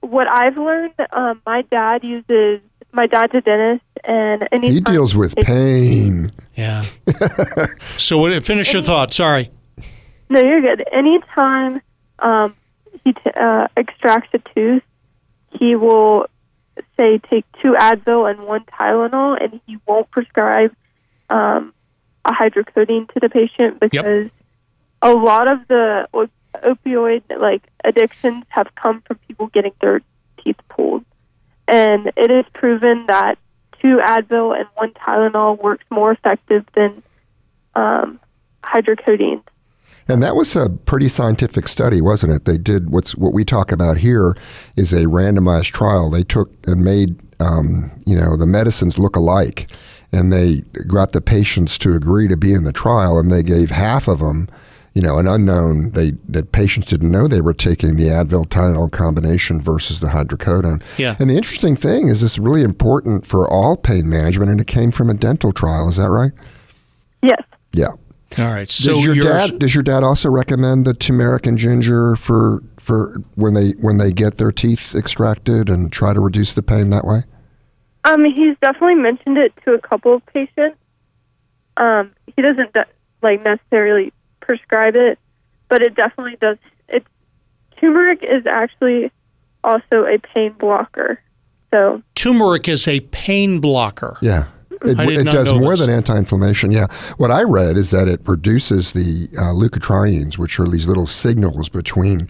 [0.03, 2.61] what I've learned, um, my dad uses.
[2.91, 6.31] My dad's a dentist, and anytime He deals with pain.
[6.53, 6.85] Yeah.
[7.97, 9.11] so what, finish your thought.
[9.11, 9.49] Sorry.
[10.29, 10.83] No, you're good.
[10.91, 11.81] Anytime
[12.19, 12.55] um,
[13.03, 14.83] he t- uh, extracts a tooth,
[15.59, 16.27] he will
[16.97, 20.75] say take two Advil and one Tylenol, and he won't prescribe
[21.31, 21.73] um,
[22.25, 24.29] a hydrocodone to the patient because
[25.01, 26.29] a lot of the op-
[26.63, 30.01] opioid like addictions have come from people getting their
[30.43, 31.05] teeth pulled,
[31.67, 33.37] and it is proven that
[33.81, 37.03] two Advil and one Tylenol works more effective than
[37.75, 38.19] um,
[38.63, 39.43] hydrocodone.
[40.07, 42.45] And that was a pretty scientific study, wasn't it?
[42.45, 44.35] They did what's what we talk about here
[44.75, 46.09] is a randomized trial.
[46.09, 49.69] They took and made um, you know the medicines look alike,
[50.11, 53.71] and they got the patients to agree to be in the trial, and they gave
[53.71, 54.49] half of them,
[54.93, 55.91] you know, an unknown.
[55.91, 60.81] They the patients didn't know they were taking the Advil Tylenol combination versus the hydrocodone.
[60.97, 61.15] Yeah.
[61.19, 64.67] And the interesting thing is, this is really important for all pain management, and it
[64.67, 65.89] came from a dental trial.
[65.89, 66.31] Is that right?
[67.21, 67.41] Yes.
[67.71, 67.93] Yeah.
[68.37, 68.69] All right.
[68.69, 72.63] So does your yours- dad does your dad also recommend the turmeric and ginger for
[72.79, 76.89] for when they when they get their teeth extracted and try to reduce the pain
[76.89, 77.23] that way?
[78.05, 80.77] Um, he's definitely mentioned it to a couple of patients.
[81.77, 82.85] Um, he doesn't de-
[83.21, 84.11] like necessarily
[84.43, 85.19] prescribe it,
[85.69, 86.57] but it definitely does.
[86.87, 87.07] It's
[87.79, 89.11] turmeric is actually
[89.63, 91.21] also a pain blocker.
[91.71, 94.17] So turmeric is a pain blocker.
[94.21, 94.47] Yeah.
[94.85, 95.79] It, it does more this.
[95.79, 96.71] than anti-inflammation.
[96.71, 96.87] Yeah.
[97.15, 101.69] What I read is that it reduces the uh, leukotrienes, which are these little signals
[101.69, 102.29] between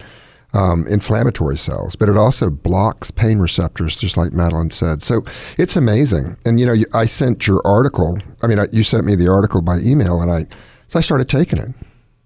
[0.52, 5.02] um, inflammatory cells, but it also blocks pain receptors, just like Madeline said.
[5.02, 5.24] So
[5.58, 6.36] it's amazing.
[6.46, 8.18] And you know, you- I sent your article.
[8.40, 10.46] I mean, I, you sent me the article by email, and I
[10.86, 11.70] so I started taking it.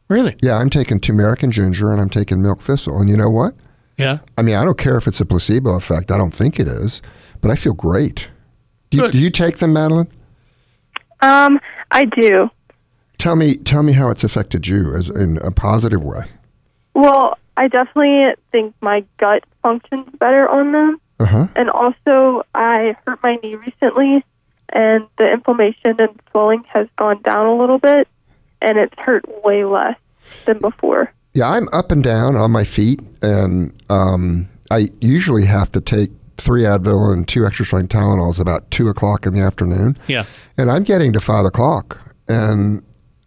[0.09, 0.37] Really?
[0.43, 2.99] Yeah, I'm taking turmeric and ginger, and I'm taking milk thistle.
[3.01, 3.55] And you know what?
[3.97, 4.19] Yeah.
[4.37, 6.11] I mean, I don't care if it's a placebo effect.
[6.11, 7.03] I don't think it is,
[7.41, 8.29] but I feel great.
[8.91, 10.09] Do you, do you take them, Madeline?
[11.21, 12.49] um, I do.
[13.19, 16.25] Tell me, tell me how it's affected you as in a positive way.
[16.95, 21.01] Well, I definitely think my gut functions better on them.
[21.19, 21.49] Uh huh.
[21.57, 24.25] And also, I hurt my knee recently,
[24.69, 28.07] and the inflammation and swelling has gone down a little bit,
[28.63, 29.97] and it's hurt way less
[30.47, 31.13] than before.
[31.35, 36.11] Yeah, I'm up and down on my feet, and um, I usually have to take
[36.37, 39.99] three Advil and two extra strength Tylenols about two o'clock in the afternoon.
[40.07, 40.25] Yeah.
[40.57, 42.83] And I'm getting to five o'clock, and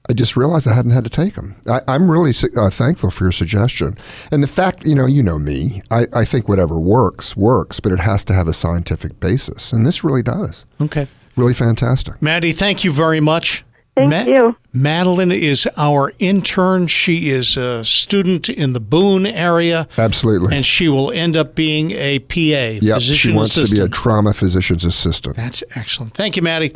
[0.09, 1.55] I just realized I hadn't had to take them.
[1.69, 3.97] I, I'm really uh, thankful for your suggestion,
[4.31, 5.81] and the fact, you know, you know me.
[5.91, 9.85] I, I think whatever works works, but it has to have a scientific basis, and
[9.85, 10.65] this really does.
[10.81, 11.07] Okay.
[11.37, 12.21] Really fantastic.
[12.21, 13.63] Maddie, thank you very much.
[13.95, 14.55] Thank you.
[14.73, 16.87] Madeline is our intern.
[16.87, 20.55] She is a student in the Boone area, Absolutely.
[20.55, 22.35] and she will end up being a PA,
[22.81, 23.77] Yep, physician she wants assistant.
[23.77, 25.35] to be a trauma physician's assistant.
[25.35, 26.13] That's excellent.
[26.13, 26.73] Thank you, Maddie.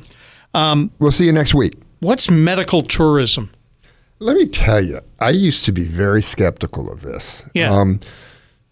[0.54, 1.74] We'll see you next week.
[2.02, 3.50] What's medical tourism?
[4.20, 7.44] Let me tell you, I used to be very skeptical of this.
[7.54, 7.72] Yeah.
[7.74, 8.00] Um,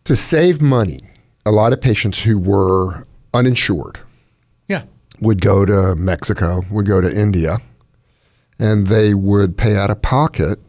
[0.06, 1.02] to save money,
[1.46, 4.00] a lot of patients who were uninsured
[4.70, 4.84] Yeah.
[5.20, 7.60] would go to Mexico, would go to India,
[8.60, 10.60] and they would pay out of pocket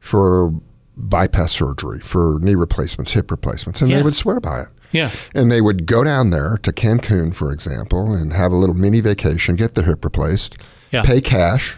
[0.00, 0.52] for
[0.96, 3.98] bypass surgery, for knee replacements, hip replacements, and Yeah.
[3.98, 4.68] they would swear by it.
[4.92, 5.10] Yeah.
[5.34, 9.00] And they would go down there to Cancun, for example, and have a little mini
[9.00, 10.56] vacation, get the hip replaced,
[10.90, 11.02] Yeah.
[11.02, 11.76] pay cash,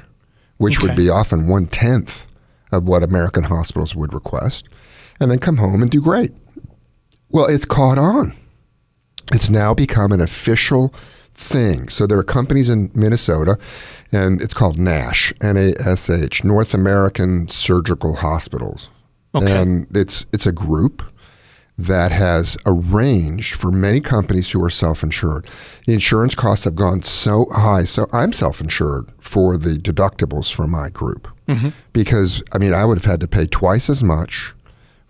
[0.56, 2.24] which would be often one tenth
[2.72, 4.66] of what American hospitals would request,
[5.20, 6.32] and then come home and do great.
[7.28, 8.32] Well, it's caught on.
[9.32, 10.92] It's now become an official
[11.34, 11.88] thing.
[11.88, 13.58] So there are companies in Minnesota,
[14.12, 18.90] and it's called NASH, N-A-S-H, North American Surgical Hospitals,
[19.34, 19.62] Okay.
[19.62, 21.02] and it's it's a group
[21.78, 25.46] that has arranged for many companies who are self-insured.
[25.86, 30.90] The insurance costs have gone so high, so I'm self-insured for the deductibles for my
[30.90, 31.70] group mm-hmm.
[31.92, 34.52] because I mean I would have had to pay twice as much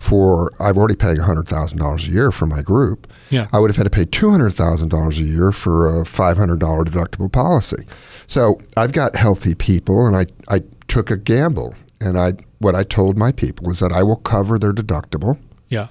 [0.02, 3.06] for I've already paying hundred thousand dollars a year for my group.
[3.30, 3.46] Yeah.
[3.52, 6.36] I would have had to pay two hundred thousand dollars a year for a five
[6.36, 7.86] hundred dollar deductible policy.
[8.26, 12.82] So I've got healthy people, and I I took a gamble, and I what I
[12.82, 15.38] told my people is that I will cover their deductible
[15.68, 15.86] Yeah.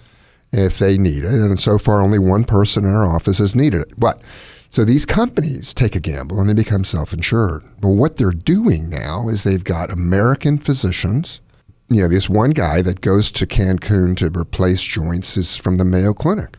[0.52, 1.32] if they need it.
[1.34, 3.94] And so far, only one person in our office has needed it.
[3.98, 4.22] But
[4.70, 7.64] so these companies take a gamble and they become self insured.
[7.80, 11.40] But what they're doing now is they've got American physicians.
[11.92, 15.84] You know, this one guy that goes to Cancun to replace joints is from the
[15.84, 16.58] Mayo Clinic.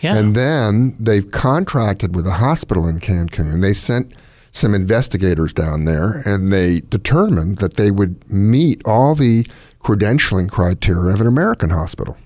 [0.00, 0.16] Yeah.
[0.16, 3.60] And then they've contracted with a hospital in Cancun.
[3.60, 4.14] They sent
[4.52, 9.46] some investigators down there and they determined that they would meet all the
[9.84, 12.16] credentialing criteria of an American hospital.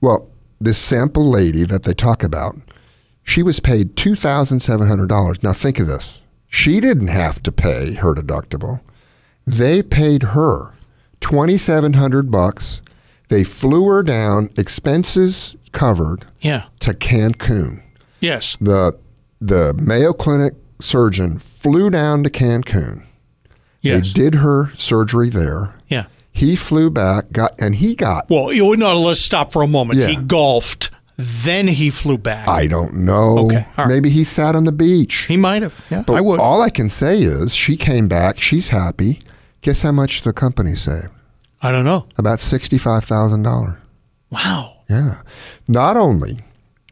[0.00, 0.28] Well,
[0.60, 2.56] this sample lady that they talk about,
[3.22, 5.42] she was paid $2,700.
[5.44, 6.18] Now think of this.
[6.48, 8.80] She didn't have to pay her deductible.
[9.46, 10.74] They paid her
[11.20, 12.80] 2700 bucks.
[13.28, 16.64] They flew her down, expenses covered, Yeah.
[16.80, 17.82] to Cancun.
[18.20, 18.56] Yes.
[18.60, 18.96] The
[19.40, 23.02] the Mayo Clinic surgeon flew down to Cancun.
[23.82, 24.12] Yes.
[24.12, 25.74] They did her surgery there.
[25.88, 26.06] Yeah.
[26.32, 30.00] He flew back, got and he got Well, you know, let's stop for a moment.
[30.00, 30.06] Yeah.
[30.08, 32.48] He golfed, then he flew back.
[32.48, 33.38] I don't know.
[33.46, 33.88] Okay, right.
[33.88, 35.26] Maybe he sat on the beach.
[35.28, 35.80] he might have.
[35.90, 36.40] Yeah, But I would.
[36.40, 39.20] all I can say is she came back, she's happy.
[39.68, 41.08] Guess how much the company saved?
[41.60, 42.06] I don't know.
[42.16, 43.76] About sixty-five thousand dollars.
[44.30, 44.78] Wow.
[44.88, 45.20] Yeah.
[45.68, 46.38] Not only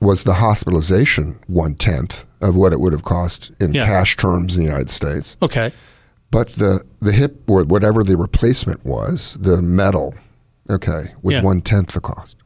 [0.03, 3.87] was the hospitalization one tenth of what it would have cost in Yeah.
[3.87, 5.73] cash terms in the United States, Okay.
[6.31, 10.13] but the the hip or whatever the replacement was, the metal,
[10.69, 11.43] okay, was Yeah.
[11.43, 12.37] one tenth the cost.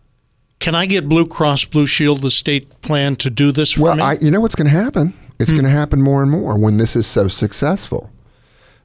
[0.61, 3.97] Can I get Blue Cross Blue Shield, the state plan, to do this for Well,
[3.97, 4.03] me?
[4.03, 4.09] Hmm.
[4.11, 5.13] I, you know what's going to happen?
[5.41, 8.11] It's going to happen more and more when this is so successful.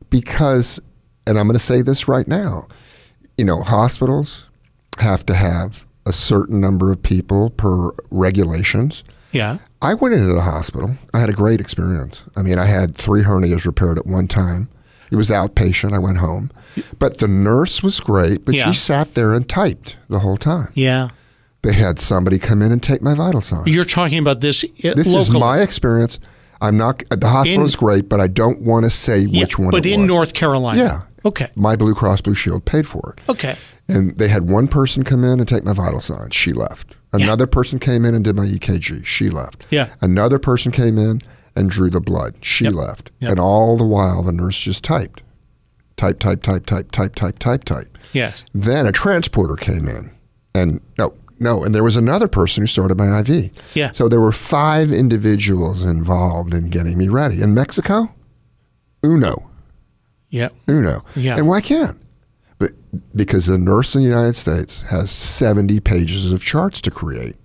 [0.09, 0.79] Because,
[1.27, 2.67] and I'm going to say this right now,
[3.37, 4.45] you know, hospitals
[4.99, 9.03] have to have a certain number of people per regulations.
[9.31, 9.57] yeah.
[9.81, 10.95] I went into the hospital.
[11.13, 12.19] I had a great experience.
[12.35, 14.67] I mean, I had three hernias repaired at one time.
[15.11, 15.93] It was outpatient.
[15.93, 16.49] I went home.
[16.97, 18.71] But the nurse was great, but Yeah.
[18.71, 20.69] she sat there and typed the whole time.
[20.73, 21.09] Yeah.
[21.61, 23.67] They had somebody come in and take my vital signs.
[23.67, 25.21] You're talking about this, i- This locally.
[25.21, 26.17] is my experience.
[26.61, 27.03] I'm not.
[27.09, 29.69] The hospital In- is great, but I don't want to say Yeah, which one.
[29.71, 30.07] But in was.
[30.07, 30.81] North Carolina.
[30.83, 30.99] Yeah.
[31.25, 31.47] Okay.
[31.55, 33.29] My Blue Cross Blue Shield paid for it.
[33.29, 33.55] Okay.
[33.87, 36.35] And they had one person come in and take my vital signs.
[36.35, 36.95] She left.
[37.13, 37.53] Another yeah.
[37.53, 39.05] person came in and did my EKG.
[39.05, 39.63] She left.
[39.69, 39.93] Yeah.
[40.01, 41.21] Another person came in
[41.55, 42.35] and drew the blood.
[42.41, 42.73] She yep.
[42.73, 43.11] left.
[43.19, 43.31] Yep.
[43.31, 45.21] And all the while, the nurse just typed.
[45.95, 47.97] Type, type, type, type, type, type, type, type.
[48.11, 48.43] Yes.
[48.53, 50.11] Then a transporter came in
[50.55, 51.63] and no, no.
[51.63, 53.51] And there was another person who started my IV.
[53.75, 53.91] Yeah.
[53.91, 57.41] So there were five individuals involved in getting me ready.
[57.41, 58.13] In Mexico,
[59.03, 59.49] uno.
[60.29, 60.49] Yeah.
[60.67, 61.03] uno.
[61.15, 61.37] Yeah.
[61.37, 61.97] And why can't?
[62.57, 62.71] But
[63.15, 67.35] because the nurse in the United States has seventy pages of charts to create,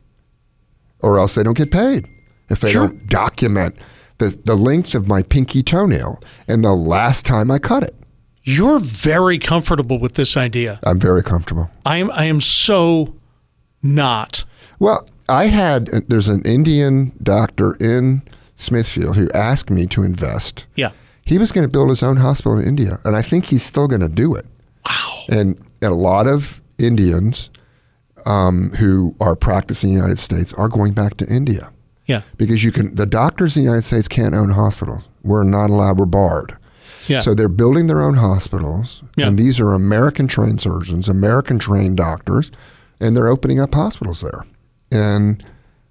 [1.00, 2.06] or else they don't get paid
[2.48, 2.88] if they Sure.
[2.88, 3.76] don't document
[4.18, 7.94] the the length of my pinky toenail and the last time I cut it.
[8.42, 10.80] You're very comfortable with this idea.
[10.82, 11.70] I'm very comfortable.
[11.84, 12.10] I am.
[12.12, 13.14] I am so
[13.82, 14.44] not.
[14.78, 18.22] Well, I had uh, there's an Indian doctor in
[18.56, 20.64] Smithfield who asked me to invest.
[20.74, 20.90] Yeah.
[21.30, 23.86] He was going to build his own hospital in India, and I think he's still
[23.88, 24.44] going to do it.
[24.88, 25.22] Wow.
[25.28, 27.48] And, a lot of Indians
[28.26, 31.70] um, who are practicing in the United States are going back to India
[32.06, 32.20] Yeah.
[32.36, 32.94] because you can.
[32.96, 35.04] The doctors in the United States can't own hospitals.
[35.22, 35.98] We're not allowed.
[35.98, 36.54] We're barred.
[37.06, 37.20] Yeah.
[37.22, 39.28] So they're building their own hospitals, Yeah.
[39.28, 42.50] and these are American trained surgeons, American trained doctors,
[43.00, 44.44] and they're opening up hospitals there.
[44.92, 45.42] And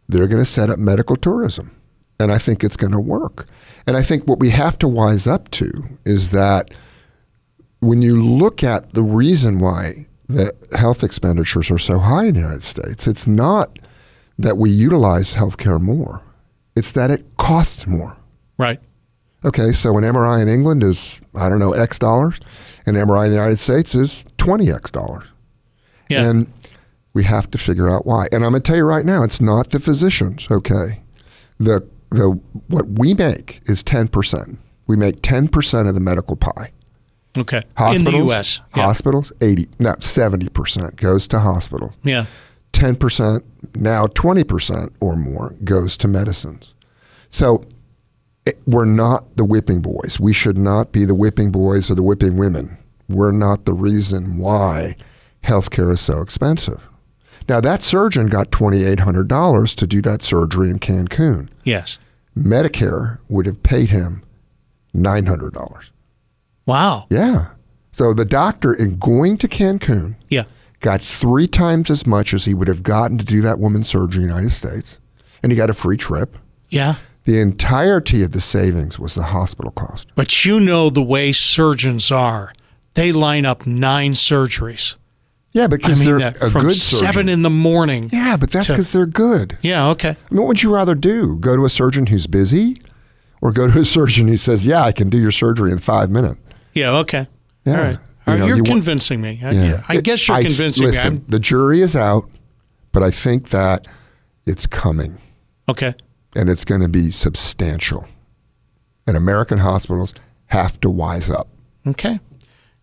[0.08, 1.72] they're going to set up medical tourism.
[2.20, 3.48] And I think it's going to work.
[3.88, 5.72] And I think what we have to wise up to
[6.06, 6.72] is that
[7.80, 12.42] when you look at the reason why the health expenditures are so high in the
[12.42, 13.80] United States, it's not
[14.38, 16.22] that we utilize healthcare more,
[16.76, 18.18] it's that it costs more.
[18.58, 18.80] Right.
[19.46, 22.40] Okay, so an MRI in England is, I don't know, X dollars.
[22.86, 25.26] An MRI in the United States is 20X dollars.
[26.10, 26.30] Yeah.
[26.30, 26.52] And
[27.14, 28.28] we have to figure out why.
[28.32, 31.02] And I'm going to tell you right now, it's not the physicians, okay?
[31.60, 32.30] The, the,
[32.68, 34.58] what we make is 10%.
[34.88, 36.72] We make 10% of the medical pie.
[37.38, 37.62] okay.
[37.78, 38.62] Hospitals, In the U.S.
[38.76, 38.84] Yeah.
[38.84, 41.94] Hospitals, 80, no, 70% goes to hospital.
[42.04, 42.26] yeah.
[42.74, 43.44] 10%,
[43.76, 46.74] now 20% or more goes to medicines.
[47.30, 47.66] So
[48.46, 50.18] it, we're not the whipping boys.
[50.20, 52.78] We should not be the whipping boys or the whipping women.
[53.10, 54.96] We're not the reason why
[55.44, 56.80] healthcare is so expensive.
[57.50, 61.50] Now, that surgeon got $2,800 to do that surgery in Cancun.
[61.64, 61.98] Yes.
[62.38, 64.24] Medicare would have paid him
[64.96, 65.90] $900.
[66.66, 67.08] Wow.
[67.10, 67.48] Yeah.
[67.92, 70.44] So the doctor, in going to Cancun, Yeah.
[70.80, 74.22] got three times as much as he would have gotten to do that woman's surgery
[74.24, 75.00] in the United States,
[75.44, 76.38] and he got a free trip.
[76.70, 76.96] Yeah.
[77.26, 80.08] The entirety of the savings was the hospital cost.
[80.16, 82.54] But you know the way surgeons are.
[82.94, 84.96] They line up nine surgeries.
[85.52, 88.10] Yeah, I because mean, they're a from good seven in the morning.
[88.14, 89.58] yeah, but that's because they're good.
[89.62, 89.90] Yeah.
[89.90, 90.10] Okay.
[90.10, 91.38] I mean, what would you rather do?
[91.40, 92.80] Go to a surgeon who's busy,
[93.42, 96.10] or go to a surgeon who says, "Yeah, I can do your surgery in five
[96.12, 96.40] minutes"?
[96.74, 96.98] Yeah.
[97.00, 97.28] Okay.
[97.66, 97.78] Yeah.
[97.78, 97.98] All right.
[98.28, 99.40] You you're you want- convincing me.
[99.44, 99.82] I, yeah.
[99.90, 101.22] I guess you're I- convincing listen, me.
[101.30, 102.30] the jury is out,
[102.92, 103.88] but I think that
[104.46, 105.18] it's coming.
[105.68, 105.94] Okay.
[106.36, 108.06] and it's going to be substantial.
[109.08, 110.14] And American hospitals
[110.48, 111.48] have to wise up.
[111.88, 112.20] Okay.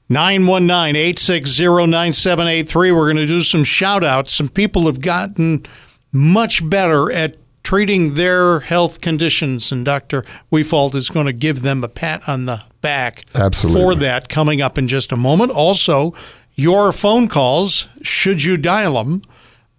[0.09, 2.93] 919 860 9783.
[2.93, 4.33] We're going to do some shout outs.
[4.33, 5.65] Some people have gotten
[6.13, 10.25] much better at treating their health conditions, and Dr.
[10.53, 13.83] Wefald is going to give them a pat on the back Absolutely.
[13.83, 15.51] for that coming up in just a moment.
[15.51, 16.15] Also,
[16.55, 19.23] your phone calls, should you dial them.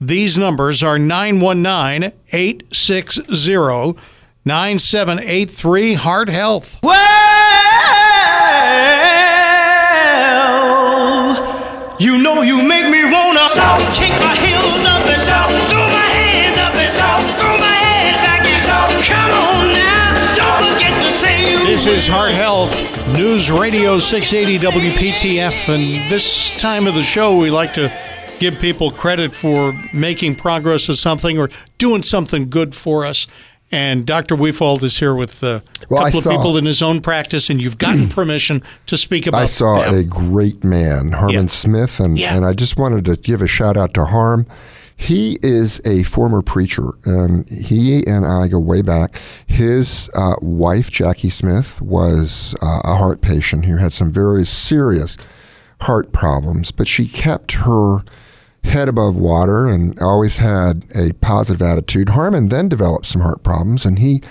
[0.02, 3.96] These numbers are 919 860
[4.44, 6.80] 9783 Heart Health.
[6.84, 7.97] Well,
[12.00, 13.48] you know you make me wanna
[13.98, 15.18] kick my heels up and
[15.66, 16.94] throw my hands up and
[17.34, 20.36] throw my head back and come on now.
[20.36, 21.58] Don't forget to say you.
[21.66, 22.72] This is Heart Health,
[23.18, 25.74] News Radio 680 WPTF.
[25.74, 27.92] And this time of the show, we like to
[28.40, 33.26] give people credit for making progress with something or doing something good for us.
[33.72, 34.36] And Dr.
[34.36, 37.78] Wefald is here with a Well, couple of people in his own practice, and you've
[37.78, 39.96] gotten permission to speak about I saw them.
[39.96, 41.46] a great man, Harmon Yeah.
[41.48, 42.36] Smith, and, Yeah.
[42.36, 44.46] and I just wanted to give a shout out to Harm.
[44.96, 46.94] He is a former preacher.
[47.06, 49.20] Um, he and I go way back.
[49.46, 55.16] His uh, wife, Jackie Smith, was uh, a heart patient who had some very serious
[55.82, 58.00] heart problems, but she kept her
[58.68, 62.10] head above water and always had a positive attitude.
[62.10, 64.22] Harmon then developed some heart problems, and he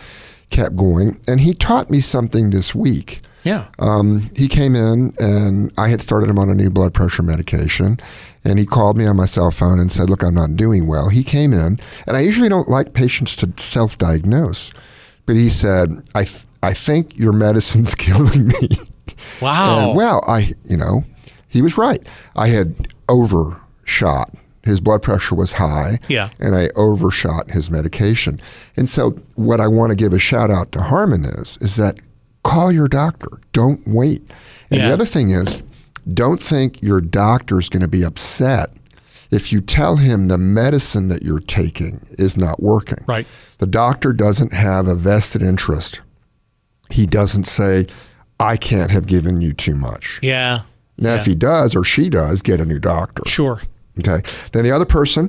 [0.51, 1.21] kept going.
[1.27, 3.21] And he taught me something this week.
[3.45, 3.67] yeah.
[3.79, 7.99] Um, he came in and I had started him on a new blood pressure medication.
[8.45, 11.09] And he called me on my cell phone and said, Look, I'm not doing well.
[11.09, 14.71] He came in, and I usually don't like patients to self diagnose,
[15.27, 18.69] but he said, I, th- I think your medicine's killing me.
[19.41, 19.89] wow.
[19.89, 21.03] And, well, I, you know,
[21.49, 22.07] he was right.
[22.37, 22.95] I had
[23.91, 24.35] overshot.
[24.63, 26.01] His blood pressure was high.
[26.09, 26.31] Yeah.
[26.41, 28.41] And I overshot his medication.
[28.77, 31.99] And so what I want to give a shout out to Harmon is, is that
[32.43, 33.29] call your doctor.
[33.53, 34.23] Don't wait.
[34.71, 34.89] And Yeah.
[34.89, 35.63] the other thing is,
[36.13, 38.71] don't think your doctor is going to be upset
[39.31, 43.05] if you tell him the medicine that you're taking is not working.
[43.07, 43.27] Right.
[43.59, 46.01] The doctor doesn't have a vested interest.
[46.91, 47.87] He doesn't say,
[48.39, 50.19] I can't have given you too much.
[50.23, 50.61] yeah.
[50.99, 51.21] Now, Yeah.
[51.21, 53.23] if he does or she does, get a new doctor.
[53.27, 53.61] Sure.
[53.99, 54.23] Okay.
[54.53, 55.29] Then the other person,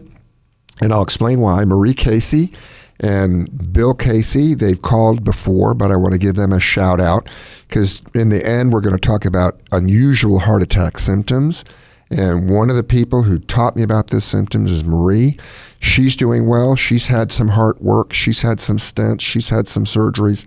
[0.81, 2.53] and I'll explain why Marie Casey
[2.99, 7.29] and Bill Casey, they've called before, but I want to give them a shout out
[7.67, 11.63] because in the end, we're going to talk about unusual heart attack symptoms.
[12.09, 15.37] And one of the people who taught me about this symptoms is Marie.
[15.79, 16.75] She's doing well.
[16.75, 18.13] She's had some heart work.
[18.13, 19.21] She's had some stents.
[19.21, 20.45] She's had some surgeries,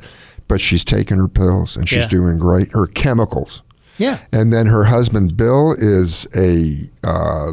[0.49, 2.09] but she's taken her pills and she's Yeah.
[2.09, 2.73] doing great.
[2.73, 3.63] Her chemicals.
[3.99, 4.19] Yeah.
[4.33, 7.53] And then her husband, Bill, is a uh,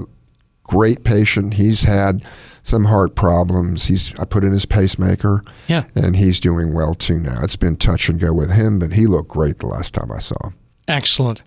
[0.68, 1.56] great patient.
[1.56, 2.24] He's had
[2.64, 3.86] some heart problems.
[3.86, 5.44] He's I put in his pacemaker.
[5.68, 5.86] Yeah.
[5.96, 7.44] And he's doing well too now.
[7.44, 10.20] It's been touch and go with him, but he looked great the last time I
[10.20, 10.54] saw him.
[10.88, 11.42] Excellent.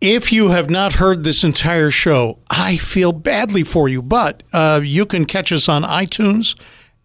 [0.00, 4.80] If you have not heard this entire show, I feel badly for you, but uh,
[4.82, 6.58] you can catch us on iTunes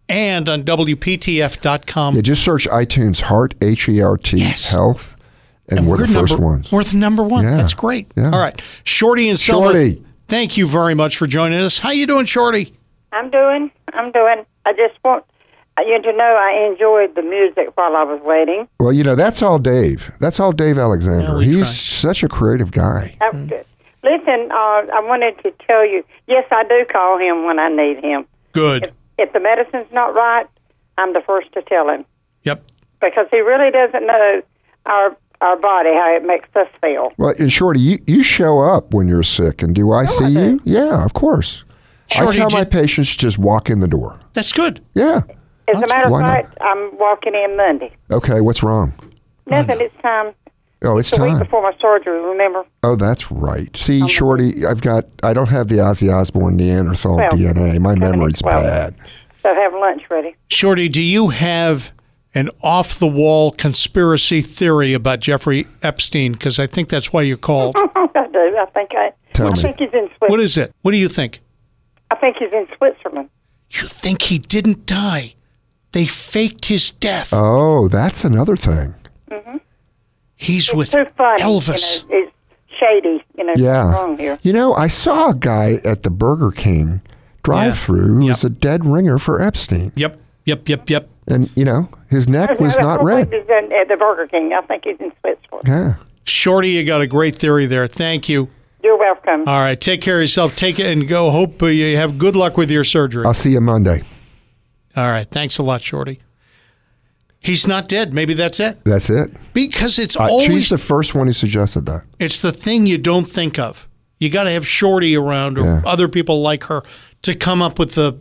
[0.08, 2.16] and on WPTF.com.
[2.16, 4.72] Yeah, just search iTunes Heart H E R T Yes.
[4.72, 5.16] Health,
[5.68, 6.72] and, we're, the first number, ones.
[6.72, 7.44] We're the number one.
[7.44, 7.56] Yeah.
[7.56, 8.10] That's great.
[8.16, 8.30] Yeah.
[8.30, 8.60] All right.
[8.84, 10.04] Shorty and Selma, Shorty.
[10.28, 11.78] Thank you very much for joining us.
[11.78, 12.74] How you doing, Shorty?
[13.12, 13.70] I'm doing.
[13.94, 14.44] I'm doing.
[14.66, 15.24] I just want
[15.78, 18.68] you to know I enjoyed the music while I was waiting.
[18.80, 20.10] Well, you know that's all Dave.
[20.20, 21.40] That's all Dave Alexander.
[21.40, 22.12] Yeah, He's try.
[22.12, 23.16] such a creative guy.
[23.20, 23.64] That was good.
[24.04, 24.54] Listen, uh,
[24.94, 26.04] I wanted to tell you.
[26.26, 28.26] Yes, I do call him when I need him.
[28.52, 28.92] Good.
[29.18, 30.46] If the medicine's not right,
[30.98, 32.04] I'm the first to tell him
[32.44, 32.62] Yep.
[33.00, 34.42] because he really doesn't know
[34.86, 37.12] our our body how it makes us feel.
[37.16, 40.28] Well, and Shorty, you, you show up when you're sick, and do I see I
[40.28, 40.40] do.
[40.40, 40.60] you?
[40.64, 41.62] Yeah, of course.
[42.10, 44.18] Shorty, I tell did- my patients just walk in the door.
[44.32, 44.80] That's good.
[44.94, 45.20] Yeah.
[45.68, 46.28] As a matter of why not?
[46.44, 47.94] fact, I'm walking in Monday.
[48.10, 48.94] Okay, what's wrong?
[49.46, 49.76] Nothing.
[49.80, 50.32] It's time.
[50.82, 51.38] Oh, it's The week time.
[51.40, 52.20] before my surgery.
[52.20, 52.64] Remember?
[52.82, 53.76] Oh, that's right.
[53.76, 57.78] See, Shorty, I've got, I don't have the Ozzy Osbourne Neanderthal Well, DNA.
[57.80, 58.62] My memory's well.
[58.62, 58.94] bad.
[59.42, 60.34] So have lunch ready.
[60.50, 61.92] Shorty, do you have
[62.34, 66.32] an off the wall conspiracy theory about Jeffrey Epstein?
[66.32, 67.76] Because I think that's why you called.
[67.94, 68.56] I do.
[68.58, 69.12] I think I.
[69.32, 69.56] Tell I me.
[69.56, 70.30] think he's in Switzerland.
[70.30, 70.72] what is it?
[70.82, 71.40] What do you think?
[72.10, 73.28] I think he's in Switzerland.
[73.70, 75.34] You think he didn't die?
[75.92, 77.30] They faked his death.
[77.32, 78.94] Oh, that's another thing.
[79.30, 79.56] Mm-hmm.
[80.36, 81.42] He's with Too funny.
[81.42, 82.04] Elvis.
[82.04, 82.32] You know, it's
[82.78, 83.24] shady.
[83.36, 83.92] You know, Yeah.
[83.92, 84.38] wrong here.
[84.42, 87.00] You know, I saw a guy at the Burger King
[87.42, 88.30] drive through who Yep.
[88.30, 89.92] was a dead ringer for Epstein.
[89.96, 91.08] Yep, yep, yep, yep.
[91.28, 93.32] And, you know, his neck was not red.
[93.32, 94.52] He's in, at the Burger King.
[94.52, 95.68] I think he's in Switzerland.
[95.68, 95.94] Yeah.
[96.24, 97.86] Shorty, you got a great theory there.
[97.86, 98.48] Thank you.
[98.82, 99.40] You're welcome.
[99.46, 100.54] All right, take care of yourself.
[100.56, 101.30] Take it and go.
[101.30, 103.24] Hope uh, you have good luck with your surgery.
[103.26, 104.02] I'll see you Monday.
[104.96, 106.20] All right, thanks a lot, Shorty.
[107.40, 108.12] He's not dead.
[108.12, 108.80] Maybe that's it.
[108.84, 109.30] That's it.
[109.52, 112.02] Because it's Uh, she's always the first one who suggested that.
[112.18, 113.88] it's the thing you don't think of.
[114.18, 115.82] You got to have Shorty around or Yeah.
[115.86, 116.82] other people like her
[117.22, 118.16] to come up with the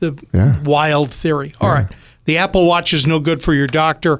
[0.00, 0.60] the Yeah.
[0.62, 1.54] wild theory.
[1.60, 1.86] All right,
[2.26, 4.18] the Apple Watch is no good for your doctor.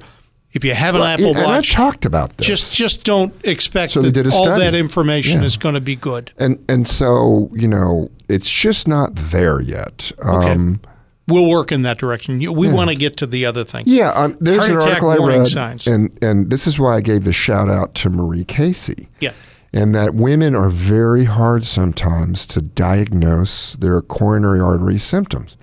[0.52, 2.46] If you have an Well, Apple and I Watch, talked about this.
[2.46, 5.46] just just don't expect So that all that information Yeah.
[5.46, 6.32] is going to be good.
[6.38, 10.10] and and so you know it's just not there yet.
[10.24, 10.52] Okay.
[10.52, 10.80] Um,
[11.28, 12.38] We'll work in that direction.
[12.38, 13.82] We want to get to the other thing.
[13.88, 15.88] Yeah, um, there's Heart an article I read, signs.
[15.88, 19.08] and and this is why I gave the shout out to Marie Casey.
[19.20, 19.32] Yeah.
[19.72, 25.56] and that women are very hard sometimes to diagnose their coronary artery symptoms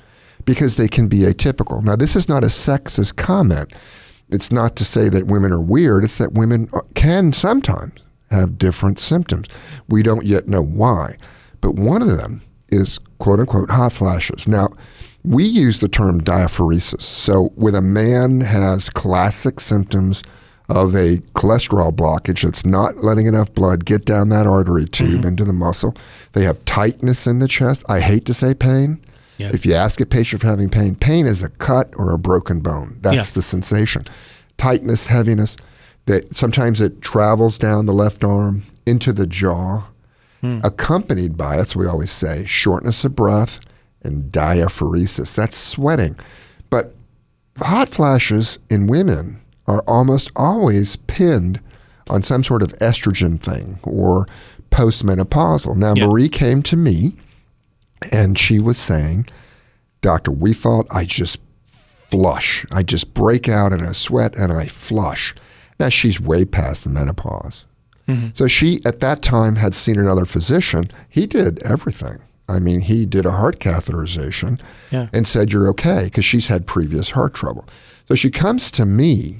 [0.45, 1.83] because they can be atypical.
[1.83, 3.73] Now, this is not a sexist comment.
[4.29, 6.03] It's not to say that women are weird.
[6.03, 7.99] It's that women can sometimes
[8.31, 9.47] have different symptoms.
[9.87, 11.17] We don't yet know why,
[11.61, 14.47] but one of them is quote unquote hot flashes.
[14.47, 14.69] Now,
[15.23, 17.01] we use the term diaphoresis.
[17.01, 20.23] So, when a man has classic symptoms
[20.69, 25.27] of a cholesterol blockage that's not letting enough blood get down that artery tube mm-hmm.
[25.27, 25.95] into the muscle,
[26.33, 27.83] they have tightness in the chest.
[27.87, 28.99] I hate to say pain.
[29.43, 29.51] Yeah.
[29.53, 32.59] If you ask a patient for having pain, pain is a cut or a broken
[32.61, 32.97] bone.
[33.01, 33.33] That's Yeah.
[33.33, 34.05] the sensation.
[34.57, 35.57] Tightness, heaviness,
[36.05, 39.83] that sometimes it travels down the left arm into the jaw,
[40.41, 40.59] hmm.
[40.63, 43.59] accompanied by, as we always say, shortness of breath
[44.03, 45.33] and diaphoresis.
[45.35, 46.15] That's sweating.
[46.69, 46.95] But
[47.57, 51.59] hot flashes in women are almost always pinned
[52.09, 54.27] on some sort of estrogen thing or
[54.71, 55.75] postmenopausal.
[55.77, 56.07] Now, Yeah.
[56.07, 57.15] Marie came to me
[58.11, 59.27] and she was saying,
[60.01, 60.31] Dr.
[60.31, 61.39] Wefald, I just
[62.09, 62.65] flush.
[62.71, 65.33] I just break out in a sweat and I flush.
[65.79, 67.65] Now, she's way past the menopause.
[68.07, 68.29] Mm-hmm.
[68.33, 70.91] So she, at that time, had seen another physician.
[71.09, 72.19] He did everything.
[72.49, 74.59] I mean, he did a heart catheterization
[74.91, 75.07] Yeah.
[75.13, 77.65] and said, You're okay, because she's had previous heart trouble.
[78.09, 79.39] So she comes to me,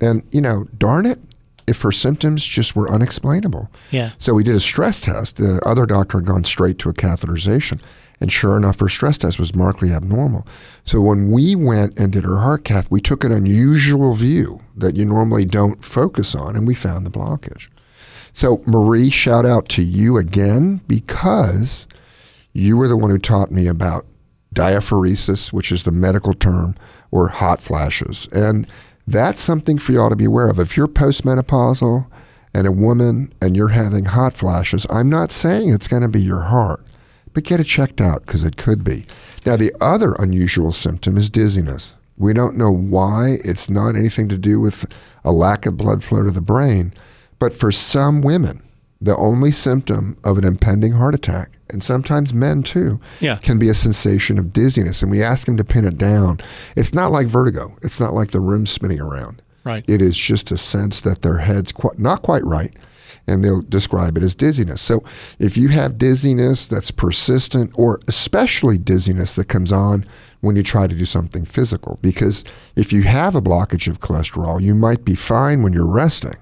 [0.00, 1.20] and, you know, darn it,
[1.66, 3.70] if her symptoms just were unexplainable.
[3.90, 4.10] Yeah.
[4.18, 5.36] So we did a stress test.
[5.36, 7.80] The other doctor had gone straight to a catheterization.
[8.20, 10.46] And sure enough, her stress test was markedly abnormal.
[10.84, 14.96] So when we went and did her heart cath, we took an unusual view that
[14.96, 17.68] you normally don't focus on, and we found the blockage.
[18.32, 21.86] So, Marie, shout out to you again because
[22.52, 24.06] you were the one who taught me about
[24.54, 26.76] diaphoresis, which is the medical term,
[27.10, 28.28] or hot flashes.
[28.32, 28.66] And
[29.06, 30.58] that's something for y'all to be aware of.
[30.58, 32.06] If you're postmenopausal
[32.54, 36.22] and a woman and you're having hot flashes, I'm not saying it's going to be
[36.22, 36.84] your heart,
[37.32, 39.04] but get it checked out because it could be.
[39.44, 41.94] Now, the other unusual symptom is dizziness.
[42.16, 43.38] We don't know why.
[43.44, 44.86] It's not anything to do with
[45.24, 46.94] a lack of blood flow to the brain.
[47.38, 48.62] But for some women,
[49.04, 53.36] the only symptom of an impending heart attack, and sometimes men too, Yeah.
[53.36, 55.02] can be a sensation of dizziness.
[55.02, 56.40] And we ask them to pin it down.
[56.76, 59.42] It's not like vertigo, it's not like the room spinning around.
[59.64, 59.84] Right.
[59.88, 62.74] It is just a sense that their head's quite, not quite right,
[63.26, 64.82] and they'll describe it as dizziness.
[64.82, 65.02] So
[65.38, 70.04] if you have dizziness that's persistent, or especially dizziness that comes on
[70.42, 72.44] when you try to do something physical, because
[72.76, 76.36] if you have a blockage of cholesterol, you might be fine when you're resting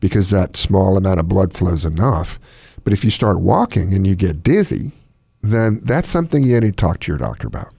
[0.00, 2.38] because that small amount of blood flow is enough.
[2.84, 4.92] But if you start walking and you get dizzy,
[5.42, 7.72] then that's something you need to talk to your doctor about.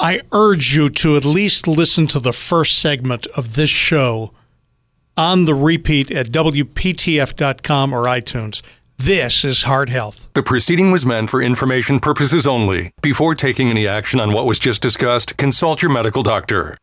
[0.00, 4.32] I urge you to at least listen to the first segment of this show
[5.16, 8.62] on the repeat at WPTF.com or iTunes.
[8.98, 10.28] This is Heart Health.
[10.34, 12.92] The proceeding was meant for information purposes only.
[13.02, 16.78] Before taking any action on what was just discussed, consult your medical doctor.